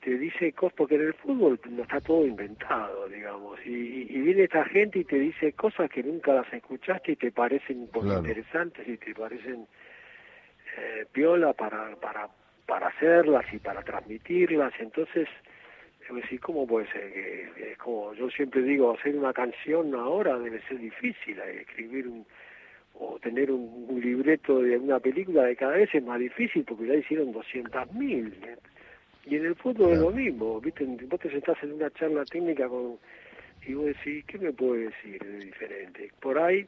te 0.04 0.18
dice 0.18 0.52
cosas, 0.52 0.74
porque 0.76 0.96
en 0.96 1.00
el 1.02 1.14
fútbol 1.14 1.58
no 1.70 1.82
está 1.82 2.00
todo 2.00 2.26
inventado, 2.26 3.08
digamos, 3.08 3.58
y, 3.64 4.04
viene 4.04 4.44
esta 4.44 4.64
gente 4.66 4.98
y 4.98 5.04
te 5.04 5.18
dice 5.18 5.52
cosas 5.52 5.90
que 5.90 6.02
nunca 6.02 6.34
las 6.34 6.52
escuchaste 6.52 7.12
y 7.12 7.16
te 7.16 7.32
parecen 7.32 7.88
interesantes 7.90 8.86
y 8.86 8.98
te 8.98 9.14
parecen 9.14 9.66
eh, 10.76 11.06
piola 11.12 11.52
para, 11.52 11.94
para, 11.96 12.28
para 12.66 12.88
hacerlas 12.88 13.44
y 13.52 13.58
para 13.58 13.82
transmitirlas, 13.82 14.72
entonces, 14.78 15.28
decir, 16.10 16.40
¿cómo 16.40 16.66
puede 16.66 16.90
ser? 16.92 17.12
Que, 17.12 17.76
como 17.78 18.14
yo 18.14 18.28
siempre 18.30 18.62
digo, 18.62 18.92
hacer 18.92 19.16
una 19.16 19.32
canción 19.32 19.94
ahora 19.94 20.38
debe 20.38 20.60
ser 20.62 20.78
difícil, 20.78 21.38
eh, 21.38 21.62
escribir 21.62 22.08
un 22.08 22.26
o 22.96 23.18
tener 23.18 23.50
un, 23.50 24.00
libreto 24.00 24.60
de 24.60 24.78
una 24.78 25.00
película 25.00 25.44
de 25.44 25.56
cada 25.56 25.72
vez 25.72 25.92
es 25.92 26.04
más 26.04 26.20
difícil 26.20 26.64
porque 26.64 26.86
ya 26.86 26.94
hicieron 26.94 27.32
200.000 27.32 28.32
y 29.26 29.36
en 29.36 29.46
el 29.46 29.54
fútbol 29.56 29.92
es 29.92 29.98
lo 29.98 30.10
mismo, 30.10 30.60
¿viste? 30.60 30.84
Vos 30.84 31.18
te 31.18 31.30
sentás 31.30 31.56
en 31.62 31.72
una 31.72 31.90
charla 31.90 32.24
técnica 32.24 32.68
con, 32.68 32.98
y 33.66 33.74
vos 33.74 33.86
decís, 33.86 34.24
¿qué 34.26 34.38
me 34.38 34.52
puede 34.52 34.86
decir 34.86 35.18
de 35.18 35.38
diferente? 35.38 36.10
Por 36.20 36.38
ahí, 36.38 36.66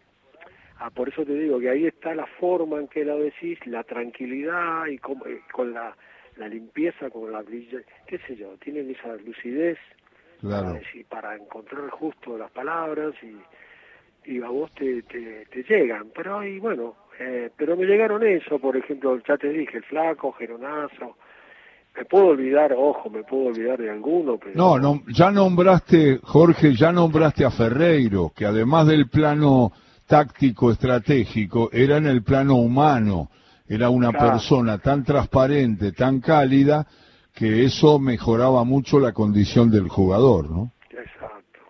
ah, 0.78 0.90
por 0.90 1.08
eso 1.08 1.24
te 1.24 1.34
digo 1.34 1.58
que 1.58 1.70
ahí 1.70 1.86
está 1.86 2.14
la 2.14 2.26
forma 2.26 2.80
en 2.80 2.88
que 2.88 3.04
lo 3.04 3.18
decís, 3.18 3.58
la 3.66 3.82
tranquilidad 3.84 4.86
y 4.86 4.94
eh, 4.94 5.40
con, 5.52 5.72
la, 5.72 5.96
la 6.36 6.48
limpieza, 6.48 7.10
con 7.10 7.30
la 7.32 7.42
brilla, 7.42 7.78
qué 8.06 8.18
sé 8.18 8.36
yo, 8.36 8.56
tienen 8.58 8.90
esa 8.90 9.14
lucidez 9.16 9.78
para, 10.42 10.80
para 11.08 11.36
encontrar 11.36 11.88
justo 11.90 12.36
las 12.36 12.50
palabras 12.50 13.14
y, 13.22 14.32
y 14.32 14.42
a 14.42 14.48
vos 14.48 14.70
te, 14.72 15.02
te, 15.02 15.46
te 15.46 15.62
llegan. 15.62 16.10
Pero 16.14 16.40
ahí, 16.40 16.58
bueno, 16.58 16.94
eh, 17.18 17.50
pero 17.56 17.76
me 17.76 17.86
llegaron 17.86 18.22
eso, 18.26 18.58
por 18.58 18.76
ejemplo, 18.76 19.18
ya 19.26 19.36
te 19.36 19.48
dije, 19.48 19.78
el 19.78 19.84
flaco, 19.84 20.32
Geronazo, 20.32 21.16
me 21.96 22.04
puedo 22.04 22.26
olvidar, 22.26 22.74
ojo, 22.76 23.08
me 23.08 23.22
puedo 23.24 23.44
olvidar 23.46 23.78
de 23.78 23.90
alguno, 23.90 24.36
pero... 24.36 24.54
No, 24.54 24.78
no, 24.78 25.02
ya 25.08 25.30
nombraste, 25.30 26.18
Jorge, 26.22 26.74
ya 26.74 26.92
nombraste 26.92 27.44
a 27.44 27.50
Ferreiro, 27.50 28.32
que 28.36 28.44
además 28.44 28.86
del 28.86 29.08
plano 29.08 29.72
táctico 30.06 30.70
estratégico, 30.70 31.70
era 31.72 31.96
en 31.96 32.06
el 32.06 32.22
plano 32.22 32.56
humano, 32.56 33.30
era 33.68 33.90
una 33.90 34.12
persona 34.12 34.78
tan 34.78 35.04
transparente, 35.04 35.92
tan 35.92 36.20
cálida, 36.20 36.86
que 37.34 37.64
eso 37.64 37.98
mejoraba 37.98 38.64
mucho 38.64 38.98
la 38.98 39.12
condición 39.12 39.70
del 39.70 39.88
jugador, 39.88 40.50
¿no? 40.50 40.72
Exacto. 40.90 41.60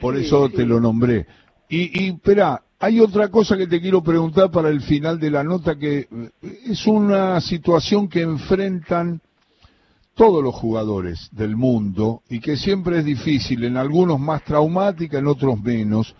Por 0.00 0.16
eso 0.16 0.48
te 0.48 0.64
lo 0.64 0.80
nombré. 0.80 1.26
Y, 1.68 2.04
y 2.04 2.08
espera, 2.10 2.62
hay 2.80 3.00
otra 3.00 3.28
cosa 3.28 3.56
que 3.56 3.66
te 3.66 3.80
quiero 3.80 4.02
preguntar 4.02 4.50
para 4.50 4.68
el 4.68 4.80
final 4.80 5.18
de 5.18 5.30
la 5.30 5.44
nota, 5.44 5.76
que 5.76 5.98
eh, 5.98 6.30
es 6.66 6.86
una 6.86 7.40
situación 7.40 8.08
que 8.08 8.22
enfrentan 8.22 9.20
todos 10.14 10.42
los 10.42 10.54
jugadores 10.54 11.28
del 11.32 11.56
mundo 11.56 12.22
y 12.28 12.40
que 12.40 12.56
siempre 12.56 12.98
es 12.98 13.04
difícil, 13.04 13.64
en 13.64 13.76
algunos 13.76 14.18
más 14.18 14.42
traumática, 14.44 15.18
en 15.18 15.28
otros 15.28 15.60
menos, 15.62 16.14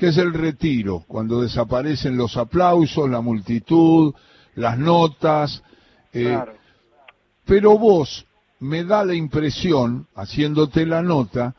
que 0.00 0.08
es 0.08 0.16
el 0.16 0.32
retiro, 0.32 1.04
cuando 1.06 1.42
desaparecen 1.42 2.16
los 2.16 2.38
aplausos, 2.38 3.10
la 3.10 3.20
multitud, 3.20 4.14
las 4.54 4.78
notas. 4.78 5.62
Eh, 6.14 6.40
pero 7.44 7.78
vos 7.78 8.26
me 8.60 8.82
da 8.84 9.04
la 9.04 9.14
impresión, 9.14 10.06
haciéndote 10.14 10.86
la 10.86 11.02
nota, 11.02 11.54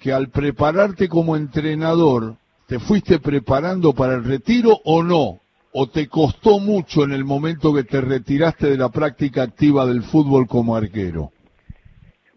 que 0.00 0.12
al 0.12 0.30
prepararte 0.30 1.08
como 1.08 1.36
entrenador, 1.36 2.34
¿te 2.66 2.80
fuiste 2.80 3.20
preparando 3.20 3.92
para 3.92 4.16
el 4.16 4.24
retiro 4.24 4.76
o 4.84 5.04
no? 5.04 5.38
¿O 5.72 5.88
te 5.88 6.08
costó 6.08 6.58
mucho 6.58 7.04
en 7.04 7.12
el 7.12 7.24
momento 7.24 7.72
que 7.72 7.84
te 7.84 8.00
retiraste 8.00 8.70
de 8.70 8.76
la 8.76 8.88
práctica 8.88 9.42
activa 9.44 9.86
del 9.86 10.02
fútbol 10.02 10.48
como 10.48 10.74
arquero? 10.74 11.30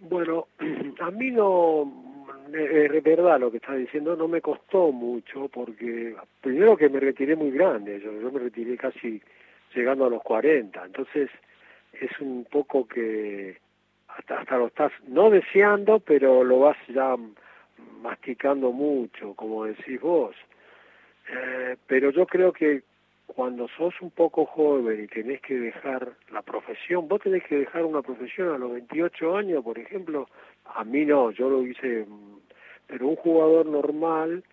Bueno, 0.07 0.45
a 1.01 1.09
mí 1.09 1.31
no, 1.31 2.06
es 2.53 3.03
verdad 3.03 3.39
lo 3.39 3.51
que 3.51 3.57
estás 3.57 3.77
diciendo, 3.77 4.15
no 4.15 4.27
me 4.27 4.41
costó 4.41 4.91
mucho 4.91 5.47
porque 5.49 6.15
primero 6.41 6.77
que 6.77 6.89
me 6.89 6.99
retiré 6.99 7.35
muy 7.35 7.51
grande, 7.51 7.99
yo, 7.99 8.11
yo 8.19 8.31
me 8.31 8.39
retiré 8.39 8.77
casi 8.77 9.21
llegando 9.73 10.05
a 10.05 10.09
los 10.09 10.23
40, 10.23 10.85
entonces 10.85 11.29
es 11.93 12.19
un 12.19 12.45
poco 12.45 12.87
que 12.87 13.57
hasta, 14.07 14.39
hasta 14.39 14.57
lo 14.57 14.67
estás 14.67 14.91
no 15.07 15.29
deseando, 15.29 15.99
pero 15.99 16.43
lo 16.43 16.59
vas 16.59 16.77
ya 16.87 17.15
masticando 18.01 18.71
mucho, 18.71 19.33
como 19.33 19.65
decís 19.65 19.99
vos. 20.01 20.35
Eh, 21.29 21.75
pero 21.87 22.11
yo 22.11 22.25
creo 22.25 22.53
que 22.53 22.83
cuando 23.25 23.67
sos 23.67 23.93
un 24.01 24.11
poco 24.11 24.45
joven 24.45 25.03
y 25.03 25.07
tenés 25.07 25.41
que 25.41 25.55
dejar 25.55 26.13
la 26.31 26.41
profesión, 26.41 27.07
vos 27.07 27.21
tenés 27.21 27.43
que 27.43 27.57
dejar 27.57 27.83
una 27.83 28.01
profesión 28.01 28.53
a 28.53 28.57
los 28.57 28.71
28 28.71 29.37
años, 29.37 29.63
por 29.63 29.77
ejemplo, 29.77 30.29
a 30.75 30.83
mí 30.83 31.05
no, 31.05 31.31
yo 31.31 31.49
lo 31.49 31.65
hice, 31.65 32.05
pero 32.87 33.07
un 33.07 33.15
jugador 33.15 33.65
normal, 33.65 34.43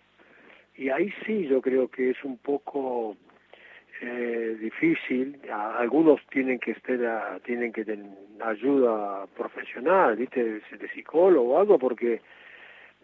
y 0.75 0.89
ahí 0.89 1.11
sí 1.25 1.47
yo 1.47 1.61
creo 1.61 1.87
que 1.87 2.11
es 2.11 2.23
un 2.23 2.37
poco 2.37 3.15
eh, 4.01 4.57
difícil, 4.59 5.39
algunos 5.51 6.19
tienen 6.27 6.59
que 6.59 6.71
estar, 6.71 7.39
tienen 7.41 7.71
que 7.71 7.85
tener 7.85 8.11
ayuda 8.43 9.25
profesional, 9.37 10.17
viste, 10.17 10.43
de, 10.43 10.89
psicólogo 10.93 11.53
o 11.53 11.59
algo, 11.59 11.79
porque 11.79 12.21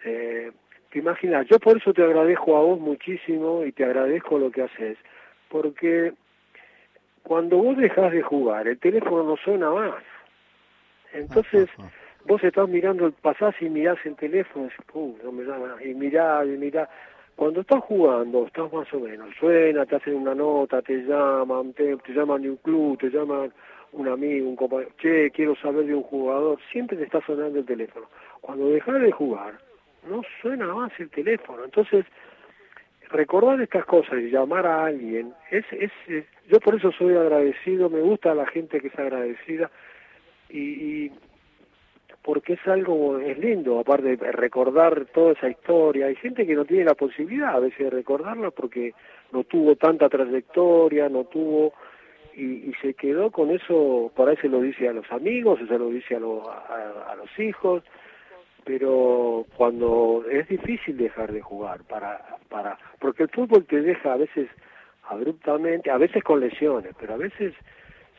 eh, 0.03 0.51
te 0.89 0.99
imaginas, 0.99 1.47
yo 1.47 1.59
por 1.59 1.77
eso 1.77 1.93
te 1.93 2.03
agradezco 2.03 2.57
a 2.57 2.61
vos 2.61 2.79
muchísimo 2.79 3.63
y 3.63 3.71
te 3.71 3.85
agradezco 3.85 4.37
lo 4.37 4.51
que 4.51 4.63
haces, 4.63 4.97
porque 5.47 6.13
cuando 7.23 7.57
vos 7.57 7.77
dejas 7.77 8.11
de 8.11 8.21
jugar, 8.21 8.67
el 8.67 8.79
teléfono 8.79 9.23
no 9.23 9.37
suena 9.37 9.71
más. 9.71 10.03
Entonces, 11.13 11.69
vos 12.25 12.43
estás 12.43 12.69
mirando, 12.69 13.11
pasás 13.21 13.55
y 13.61 13.69
mirás 13.69 13.97
el 14.05 14.15
teléfono, 14.15 14.67
y, 14.67 15.23
no 15.23 15.31
me 15.31 15.43
llama, 15.43 15.75
y 15.83 15.93
mirá, 15.93 16.45
y 16.45 16.57
mirá. 16.57 16.89
Cuando 17.35 17.61
estás 17.61 17.81
jugando, 17.83 18.45
estás 18.45 18.71
más 18.71 18.93
o 18.93 18.99
menos, 18.99 19.29
suena, 19.39 19.85
te 19.85 19.95
hacen 19.95 20.15
una 20.15 20.35
nota, 20.35 20.81
te 20.81 20.97
llaman, 20.97 21.73
te, 21.73 21.97
llaman 22.09 22.41
de 22.41 22.51
un 22.51 22.57
club, 22.57 22.99
te 22.99 23.09
llaman 23.09 23.51
un 23.93 24.07
amigo, 24.07 24.47
un 24.47 24.55
compañero, 24.55 24.91
che, 24.97 25.31
quiero 25.31 25.55
saber 25.55 25.85
de 25.85 25.95
un 25.95 26.03
jugador, 26.03 26.59
siempre 26.71 26.97
te 26.97 27.03
está 27.03 27.21
sonando 27.25 27.59
el 27.59 27.65
teléfono. 27.65 28.07
Cuando 28.41 28.69
dejas 28.69 29.01
de 29.01 29.11
jugar, 29.11 29.53
no 30.07 30.21
suena 30.41 30.67
más 30.73 30.91
el 30.99 31.09
teléfono. 31.09 31.63
Entonces, 31.63 32.05
recordar 33.09 33.59
estas 33.61 33.85
cosas 33.85 34.19
y 34.19 34.29
llamar 34.29 34.65
a 34.65 34.85
alguien, 34.85 35.33
es, 35.49 35.65
es, 35.71 35.91
yo 36.47 36.59
por 36.59 36.75
eso 36.75 36.91
soy 36.91 37.15
agradecido, 37.15 37.89
me 37.89 38.01
gusta 38.01 38.35
la 38.35 38.45
gente 38.45 38.79
que 38.79 38.87
es 38.87 38.99
agradecida 38.99 39.71
y, 40.49 40.59
y 40.59 41.11
porque 42.23 42.53
es 42.53 42.67
algo, 42.67 43.19
es 43.19 43.37
lindo, 43.39 43.79
aparte 43.79 44.15
recordar 44.31 45.05
toda 45.13 45.33
esa 45.33 45.49
historia. 45.49 46.07
Hay 46.07 46.15
gente 46.15 46.45
que 46.45 46.55
no 46.55 46.65
tiene 46.65 46.85
la 46.85 46.95
posibilidad 46.95 47.55
a 47.55 47.59
veces 47.59 47.79
de 47.79 47.89
recordarla 47.89 48.51
porque 48.51 48.93
no 49.31 49.43
tuvo 49.43 49.75
tanta 49.75 50.07
trayectoria, 50.09 51.09
no 51.09 51.23
tuvo, 51.25 51.73
y, 52.35 52.69
y 52.69 52.73
se 52.81 52.93
quedó 52.93 53.31
con 53.31 53.51
eso, 53.51 54.11
por 54.15 54.29
ahí 54.29 54.37
se 54.37 54.49
lo 54.49 54.61
dice 54.61 54.87
a 54.87 54.93
los 54.93 55.11
amigos, 55.11 55.59
se 55.67 55.77
lo 55.77 55.89
dice 55.89 56.15
a, 56.15 56.19
a, 56.19 57.11
a 57.11 57.15
los 57.15 57.39
hijos, 57.39 57.83
pero 58.63 59.45
cuando 59.55 60.23
es 60.29 60.47
difícil 60.47 60.97
dejar 60.97 61.31
de 61.31 61.41
jugar 61.41 61.83
para 61.83 62.37
para 62.49 62.77
porque 62.99 63.23
el 63.23 63.29
fútbol 63.29 63.65
te 63.65 63.81
deja 63.81 64.13
a 64.13 64.17
veces 64.17 64.49
abruptamente 65.09 65.89
a 65.89 65.97
veces 65.97 66.23
con 66.23 66.39
lesiones 66.39 66.93
pero 66.99 67.15
a 67.15 67.17
veces 67.17 67.53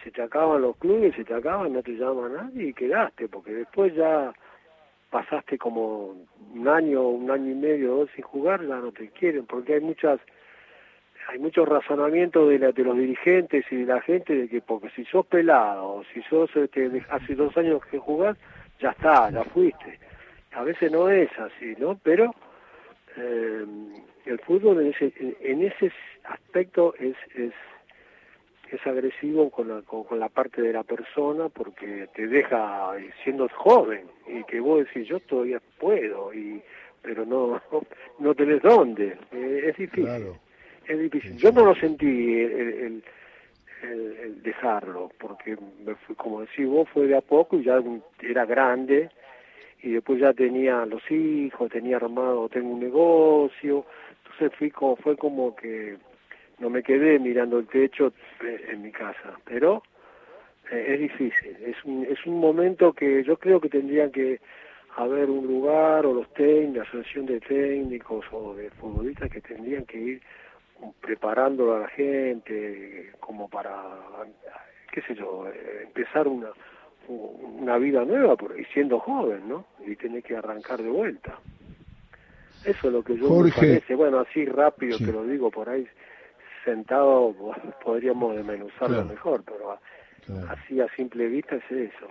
se 0.03 0.11
te 0.11 0.23
acaban 0.23 0.63
los 0.63 0.77
clubes 0.77 1.15
se 1.15 1.25
te 1.25 1.35
acaban 1.35 1.73
no 1.73 1.83
te 1.83 1.93
llama 1.93 2.29
nadie 2.29 2.69
y 2.69 2.75
quedaste 2.75 3.29
porque 3.29 3.53
después 3.53 3.95
ya 3.95 4.33
pasaste 5.11 5.59
como 5.59 6.17
un 6.55 6.69
año 6.69 7.09
un 7.09 7.31
año 7.31 7.51
y 7.51 7.55
medio 7.55 7.97
dos 7.97 8.11
sin 8.15 8.25
jugar 8.25 8.67
ya 8.67 8.77
no 8.77 8.93
te 8.93 9.09
quieren 9.11 9.47
porque 9.47 9.75
hay 9.75 9.81
muchas 9.81 10.21
hay 11.29 11.39
muchos 11.39 11.69
razonamientos 11.69 12.49
de, 12.49 12.59
de 12.59 12.85
los 12.85 12.97
dirigentes 12.97 13.65
y 13.71 13.77
de 13.77 13.87
la 13.87 14.01
gente 14.01 14.35
de 14.35 14.49
que 14.49 14.61
porque 14.61 14.91
si 14.91 15.05
sos 15.05 15.27
pelado 15.27 16.03
si 16.13 16.23
sos 16.23 16.55
este, 16.57 17.05
hace 17.11 17.35
dos 17.35 17.57
años 17.57 17.85
que 17.87 17.99
jugás 17.99 18.37
ya 18.81 18.91
está 18.91 19.31
ya 19.31 19.45
fuiste 19.45 19.99
a 20.55 20.63
veces 20.63 20.93
no 20.93 21.09
es 21.09 21.31
así, 21.39 21.75
¿no? 21.79 21.99
Pero 22.03 22.35
eh, 23.17 23.65
el 24.27 24.39
fútbol 24.41 24.81
en 24.81 24.93
ese, 24.93 25.13
en 25.41 25.63
ese 25.63 25.93
aspecto 26.25 26.95
es, 26.99 27.17
es, 27.35 27.53
es 28.73 28.87
agresivo 28.87 29.51
con 29.51 29.69
la, 29.69 29.83
con, 29.83 30.19
la 30.19 30.29
parte 30.29 30.63
de 30.63 30.73
la 30.73 30.83
persona 30.83 31.49
porque 31.51 32.09
te 32.15 32.27
deja 32.27 32.93
siendo 33.23 33.49
joven 33.49 34.07
y 34.27 34.43
que 34.45 34.61
vos 34.61 34.87
decís 34.87 35.09
yo 35.09 35.21
todavía 35.21 35.61
puedo 35.79 36.33
y 36.33 36.63
pero 37.03 37.27
no 37.27 37.61
no 38.19 38.35
tenés 38.35 38.63
dónde. 38.63 39.17
Eh, 39.33 39.65
es 39.69 39.77
difícil. 39.77 40.33
Es 40.87 40.99
difícil. 40.99 41.37
Yo 41.37 41.53
no 41.53 41.65
lo 41.67 41.75
sentí 41.75 42.07
el, 42.07 42.53
el, 42.63 43.05
el, 43.83 44.43
dejarlo 44.43 45.11
porque 45.19 45.57
como 46.17 46.41
decís 46.41 46.67
vos 46.67 46.89
fue 46.89 47.07
de 47.07 47.17
a 47.17 47.21
poco 47.21 47.59
y 47.59 47.65
ya 47.65 47.79
era 48.21 48.47
grande 48.47 49.11
y 49.83 49.91
después 49.91 50.21
ya 50.21 50.33
tenía 50.33 50.87
los 50.87 51.03
hijos, 51.11 51.71
tenía 51.71 51.97
armado, 51.97 52.49
tengo 52.49 52.71
un 52.71 52.81
negocio, 52.81 53.85
entonces 54.23 54.57
fui 54.57 54.71
como, 54.71 54.97
fue 54.97 55.17
como 55.17 55.55
que 55.57 55.99
no 56.63 56.71
me 56.71 56.83
quedé 56.83 57.19
mirando 57.19 57.59
el 57.59 57.67
techo 57.67 58.13
eh, 58.41 58.69
en 58.71 58.83
mi 58.83 58.93
casa, 58.93 59.37
pero 59.45 59.83
eh, 60.71 60.87
es 60.95 61.01
difícil, 61.01 61.57
es 61.67 61.77
un, 61.85 62.07
es 62.09 62.25
un 62.25 62.39
momento 62.39 62.93
que 62.93 63.25
yo 63.25 63.37
creo 63.37 63.61
que 63.61 63.69
tendrían 63.69 64.13
que 64.13 64.41
haber 64.97 65.29
un 65.29 65.45
lugar 65.47 66.07
o 66.07 66.15
los 66.15 66.33
técnicos, 66.35 66.77
la 66.77 66.83
asociación 66.85 67.27
de 67.27 67.41
técnicos 67.41 68.25
o 68.31 68.55
de 68.55 68.71
futbolistas 68.71 69.29
que 69.29 69.41
tendrían 69.41 69.85
que 69.87 69.99
ir 69.99 70.23
preparando 71.01 71.75
a 71.75 71.81
la 71.81 71.89
gente 71.89 73.11
como 73.19 73.49
para, 73.49 73.75
qué 74.93 75.03
sé 75.03 75.15
yo, 75.17 75.49
eh, 75.49 75.83
empezar 75.85 76.29
una 76.29 76.51
una 77.09 77.79
vida 77.79 78.05
nueva 78.05 78.37
y 78.57 78.65
siendo 78.73 79.01
joven, 79.01 79.49
¿no? 79.49 79.67
Y 79.85 79.97
tiene 79.97 80.23
que 80.23 80.37
arrancar 80.37 80.81
de 80.81 80.89
vuelta. 80.89 81.37
Eso 82.65 82.87
es 82.87 82.93
lo 82.93 83.03
que 83.03 83.17
yo 83.17 83.29
me 83.29 83.51
parece. 83.51 83.97
Bueno, 83.97 84.21
así 84.21 84.45
rápido 84.45 84.99
te 84.99 85.11
lo 85.11 85.25
digo, 85.25 85.51
por 85.51 85.69
ahí 85.69 85.85
sentado 86.65 87.35
podríamos 87.85 88.37
desmenuzarlo 88.37 89.05
mejor, 89.05 89.45
pero 89.45 89.79
así 90.49 90.81
a 90.81 90.89
simple 90.97 91.27
vista 91.27 91.57
es 91.57 91.71
eso. 91.71 92.07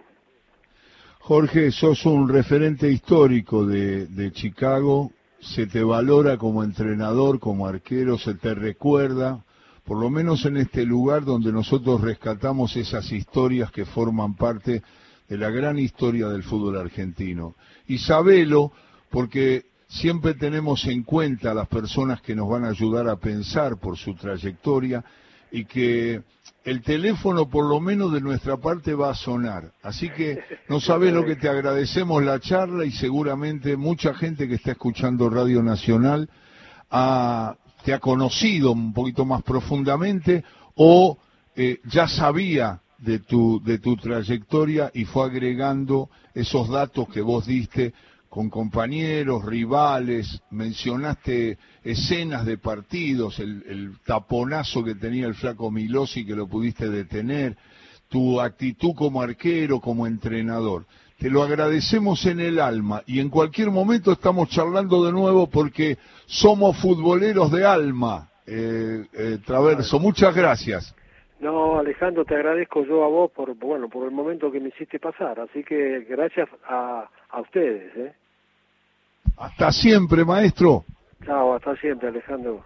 Jorge, 1.19 1.71
sos 1.71 2.05
un 2.05 2.27
referente 2.27 2.89
histórico 2.89 3.65
de, 3.65 4.07
de 4.07 4.31
Chicago, 4.31 5.11
se 5.39 5.67
te 5.67 5.83
valora 5.83 6.37
como 6.37 6.63
entrenador, 6.63 7.39
como 7.39 7.67
arquero, 7.67 8.17
se 8.17 8.33
te 8.35 8.55
recuerda, 8.55 9.43
por 9.85 9.99
lo 9.99 10.09
menos 10.09 10.45
en 10.45 10.57
este 10.57 10.85
lugar 10.85 11.23
donde 11.23 11.51
nosotros 11.51 12.01
rescatamos 12.01 12.75
esas 12.75 13.11
historias 13.11 13.71
que 13.71 13.85
forman 13.85 14.35
parte 14.35 14.81
de 15.27 15.37
la 15.37 15.49
gran 15.49 15.79
historia 15.79 16.27
del 16.27 16.43
fútbol 16.43 16.77
argentino. 16.77 17.55
Y 17.87 17.99
sabelo, 17.99 18.71
porque 19.09 19.65
siempre 19.91 20.33
tenemos 20.33 20.85
en 20.85 21.03
cuenta 21.03 21.51
a 21.51 21.53
las 21.53 21.67
personas 21.67 22.21
que 22.21 22.35
nos 22.35 22.49
van 22.49 22.65
a 22.65 22.69
ayudar 22.69 23.07
a 23.07 23.17
pensar 23.17 23.77
por 23.77 23.97
su 23.97 24.15
trayectoria 24.15 25.03
y 25.51 25.65
que 25.65 26.21
el 26.63 26.81
teléfono 26.81 27.49
por 27.49 27.65
lo 27.65 27.79
menos 27.79 28.13
de 28.13 28.21
nuestra 28.21 28.57
parte 28.57 28.93
va 28.93 29.11
a 29.11 29.15
sonar. 29.15 29.71
Así 29.83 30.09
que 30.09 30.39
no 30.69 30.79
sabes 30.79 31.13
lo 31.13 31.25
que 31.25 31.35
te 31.35 31.49
agradecemos 31.49 32.23
la 32.23 32.39
charla 32.39 32.85
y 32.85 32.91
seguramente 32.91 33.75
mucha 33.75 34.13
gente 34.13 34.47
que 34.47 34.55
está 34.55 34.71
escuchando 34.71 35.29
Radio 35.29 35.61
Nacional 35.61 36.29
ha 36.89 37.55
te 37.83 37.93
ha 37.93 37.99
conocido 37.99 38.71
un 38.71 38.93
poquito 38.93 39.25
más 39.25 39.41
profundamente 39.43 40.43
o 40.75 41.17
eh, 41.55 41.79
ya 41.85 42.07
sabía 42.07 42.81
de 42.97 43.19
tu, 43.19 43.61
de 43.63 43.79
tu 43.79 43.97
trayectoria 43.97 44.91
y 44.93 45.05
fue 45.05 45.25
agregando 45.25 46.09
esos 46.33 46.69
datos 46.69 47.09
que 47.09 47.21
vos 47.21 47.45
diste 47.45 47.93
con 48.31 48.49
compañeros, 48.49 49.43
rivales, 49.43 50.41
mencionaste 50.51 51.57
escenas 51.83 52.45
de 52.45 52.57
partidos, 52.57 53.39
el, 53.39 53.61
el 53.67 53.99
taponazo 54.05 54.85
que 54.85 54.95
tenía 54.95 55.27
el 55.27 55.35
flaco 55.35 55.69
Milosi 55.69 56.25
que 56.25 56.33
lo 56.33 56.47
pudiste 56.47 56.89
detener, 56.89 57.57
tu 58.07 58.39
actitud 58.39 58.93
como 58.95 59.21
arquero, 59.21 59.81
como 59.81 60.07
entrenador. 60.07 60.85
Te 61.19 61.29
lo 61.29 61.43
agradecemos 61.43 62.25
en 62.25 62.39
el 62.39 62.61
alma 62.61 63.03
y 63.05 63.19
en 63.19 63.27
cualquier 63.27 63.69
momento 63.69 64.13
estamos 64.13 64.47
charlando 64.47 65.03
de 65.03 65.11
nuevo 65.11 65.49
porque 65.49 65.97
somos 66.25 66.77
futboleros 66.77 67.51
de 67.51 67.65
alma, 67.65 68.29
eh, 68.47 69.07
eh, 69.11 69.39
Traverso. 69.45 69.99
Muchas 69.99 70.33
gracias. 70.33 70.95
No, 71.41 71.79
Alejandro, 71.79 72.23
te 72.23 72.35
agradezco 72.35 72.85
yo 72.85 73.03
a 73.03 73.09
vos 73.09 73.29
por, 73.31 73.53
bueno, 73.55 73.89
por 73.89 74.05
el 74.05 74.11
momento 74.11 74.49
que 74.49 74.61
me 74.61 74.69
hiciste 74.69 74.99
pasar, 74.99 75.37
así 75.41 75.65
que 75.65 76.05
gracias 76.07 76.47
a, 76.65 77.09
a 77.29 77.41
ustedes. 77.41 77.91
¿eh? 77.97 78.13
Hasta 79.41 79.71
siempre, 79.71 80.23
maestro. 80.23 80.85
Chao, 81.25 81.55
hasta 81.55 81.75
siempre, 81.77 82.09
Alejandro. 82.09 82.63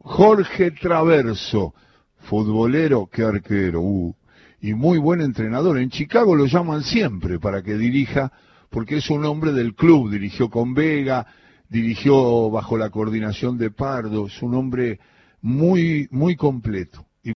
Jorge 0.00 0.70
Traverso, 0.72 1.72
futbolero, 2.18 3.08
qué 3.10 3.22
arquero, 3.22 3.80
uh, 3.80 4.14
y 4.60 4.74
muy 4.74 4.98
buen 4.98 5.22
entrenador. 5.22 5.78
En 5.78 5.88
Chicago 5.88 6.36
lo 6.36 6.44
llaman 6.44 6.82
siempre 6.82 7.38
para 7.38 7.62
que 7.62 7.78
dirija, 7.78 8.30
porque 8.68 8.98
es 8.98 9.08
un 9.08 9.24
hombre 9.24 9.52
del 9.52 9.74
club, 9.74 10.10
dirigió 10.10 10.50
con 10.50 10.74
Vega, 10.74 11.26
dirigió 11.70 12.50
bajo 12.50 12.76
la 12.76 12.90
coordinación 12.90 13.56
de 13.56 13.70
Pardo, 13.70 14.26
es 14.26 14.42
un 14.42 14.54
hombre 14.54 15.00
muy, 15.40 16.06
muy 16.10 16.36
completo. 16.36 17.05